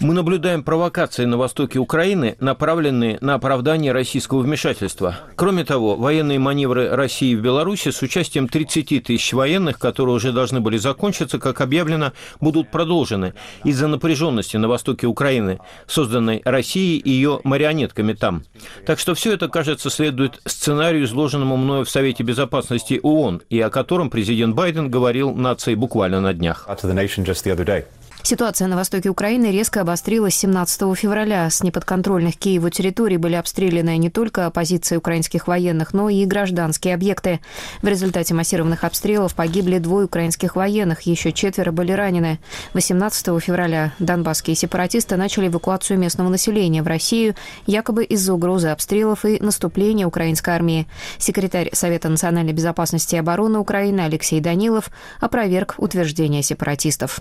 Мы 0.00 0.12
наблюдаем 0.12 0.64
провокации 0.64 1.24
на 1.24 1.36
востоке 1.36 1.78
Украины, 1.78 2.34
направленные 2.40 3.18
на 3.20 3.34
оправдание 3.34 3.92
российского 3.92 4.40
вмешательства. 4.40 5.14
Кроме 5.36 5.64
того, 5.64 5.94
военные 5.94 6.40
маневры 6.40 6.88
России 6.88 7.36
в 7.36 7.42
Беларуси 7.42 7.92
с 7.92 8.02
участием 8.02 8.48
30 8.48 9.04
тысяч 9.04 9.32
военных, 9.32 9.78
которые 9.78 10.16
уже 10.16 10.32
должны 10.32 10.60
были 10.60 10.78
закончиться, 10.78 11.38
как 11.38 11.60
объявлено, 11.60 12.12
будут 12.40 12.72
продолжены 12.72 13.34
из-за 13.62 13.86
напряженности 13.86 14.56
на 14.56 14.66
востоке 14.66 15.06
Украины, 15.06 15.60
созданной 15.86 16.42
Россией 16.44 16.98
и 16.98 17.10
ее 17.10 17.40
марионетками 17.44 18.14
там. 18.14 18.42
Так 18.84 18.98
что 18.98 19.14
все 19.14 19.32
это, 19.32 19.46
кажется, 19.48 19.90
следует 19.90 20.40
сценарию, 20.44 21.04
изложенному 21.04 21.56
мною 21.56 21.84
в 21.84 21.90
Совете 21.90 22.24
Безопасности 22.24 22.98
ООН, 23.00 23.42
и 23.48 23.60
о 23.60 23.70
котором 23.70 24.10
президент 24.10 24.56
Байден 24.56 24.90
говорил 24.90 25.32
нации 25.32 25.76
буквально 25.76 26.20
на 26.20 26.34
днях 26.34 26.64
nation 26.96 27.24
just 27.24 27.44
the 27.44 27.52
other 27.52 27.64
day. 27.64 27.84
Ситуация 28.26 28.66
на 28.66 28.74
востоке 28.74 29.08
Украины 29.08 29.52
резко 29.52 29.82
обострилась 29.82 30.34
17 30.34 30.98
февраля. 30.98 31.48
С 31.48 31.62
неподконтрольных 31.62 32.36
Киеву 32.36 32.70
территорий 32.70 33.18
были 33.18 33.36
обстреляны 33.36 33.96
не 33.98 34.10
только 34.10 34.50
позиции 34.50 34.96
украинских 34.96 35.46
военных, 35.46 35.94
но 35.94 36.08
и 36.08 36.24
гражданские 36.24 36.94
объекты. 36.94 37.38
В 37.82 37.86
результате 37.86 38.34
массированных 38.34 38.82
обстрелов 38.82 39.36
погибли 39.36 39.78
двое 39.78 40.06
украинских 40.06 40.56
военных, 40.56 41.02
еще 41.02 41.30
четверо 41.30 41.70
были 41.70 41.92
ранены. 41.92 42.40
18 42.74 43.40
февраля 43.40 43.92
донбасские 44.00 44.56
сепаратисты 44.56 45.14
начали 45.14 45.46
эвакуацию 45.46 45.96
местного 45.96 46.28
населения 46.28 46.82
в 46.82 46.88
Россию, 46.88 47.36
якобы 47.68 48.02
из-за 48.02 48.34
угрозы 48.34 48.70
обстрелов 48.70 49.24
и 49.24 49.38
наступления 49.38 50.04
украинской 50.04 50.50
армии. 50.50 50.88
Секретарь 51.18 51.70
Совета 51.72 52.08
национальной 52.08 52.52
безопасности 52.52 53.14
и 53.14 53.18
обороны 53.18 53.60
Украины 53.60 54.00
Алексей 54.00 54.40
Данилов 54.40 54.90
опроверг 55.20 55.76
утверждение 55.78 56.42
сепаратистов. 56.42 57.20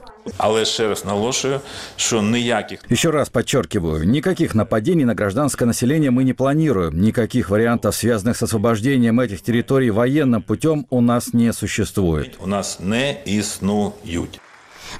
Раз 0.95 1.03
наголошую, 1.03 1.61
что 1.97 2.21
никаких... 2.21 2.79
Еще 2.89 3.09
раз 3.09 3.29
подчеркиваю, 3.29 4.07
никаких 4.07 4.55
нападений 4.55 5.05
на 5.05 5.15
гражданское 5.15 5.65
население 5.65 6.11
мы 6.11 6.23
не 6.23 6.33
планируем. 6.33 7.01
Никаких 7.01 7.49
вариантов, 7.49 7.95
связанных 7.95 8.37
с 8.37 8.43
освобождением 8.43 9.19
этих 9.19 9.41
территорий 9.41 9.91
военным 9.91 10.41
путем, 10.41 10.87
у 10.89 11.01
нас 11.01 11.33
не 11.33 11.51
существует. 11.53 12.37
У 12.39 12.47
нас 12.47 12.79
не 12.79 13.17
існують. 13.25 14.39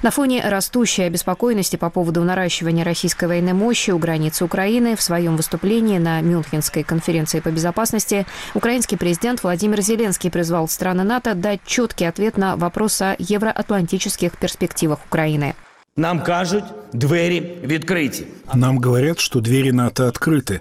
На 0.02 0.10
фоне 0.10 0.42
растущей 0.44 1.02
обеспокоенности 1.02 1.76
по 1.76 1.90
поводу 1.90 2.22
наращивания 2.22 2.84
российской 2.84 3.26
военной 3.26 3.54
мощи 3.54 3.90
у 3.90 3.98
границы 3.98 4.44
Украины 4.44 4.94
в 4.94 5.02
своем 5.02 5.36
выступлении 5.36 5.98
на 5.98 6.20
Мюнхенской 6.20 6.82
конференции 6.82 7.40
по 7.40 7.50
безопасности 7.50 8.26
украинский 8.54 8.98
президент 8.98 9.42
Владимир 9.42 9.80
Зеленский 9.80 10.30
призвал 10.30 10.68
страны 10.68 11.04
НАТО 11.04 11.34
дать 11.34 11.60
четкий 11.64 12.04
ответ 12.04 12.36
на 12.36 12.56
вопрос 12.56 13.00
о 13.00 13.16
евроатлантических 13.18 14.36
перспективах 14.38 14.98
Украины. 15.06 15.54
Нам 15.98 16.22
кажуть, 16.22 16.64
двері 16.92 17.40
відкриті. 17.64 18.26
Нам 18.54 18.78
говорят, 18.82 19.18
что 19.18 19.40
двери 19.40 19.72
НАТО 19.72 20.06
открыты. 20.06 20.60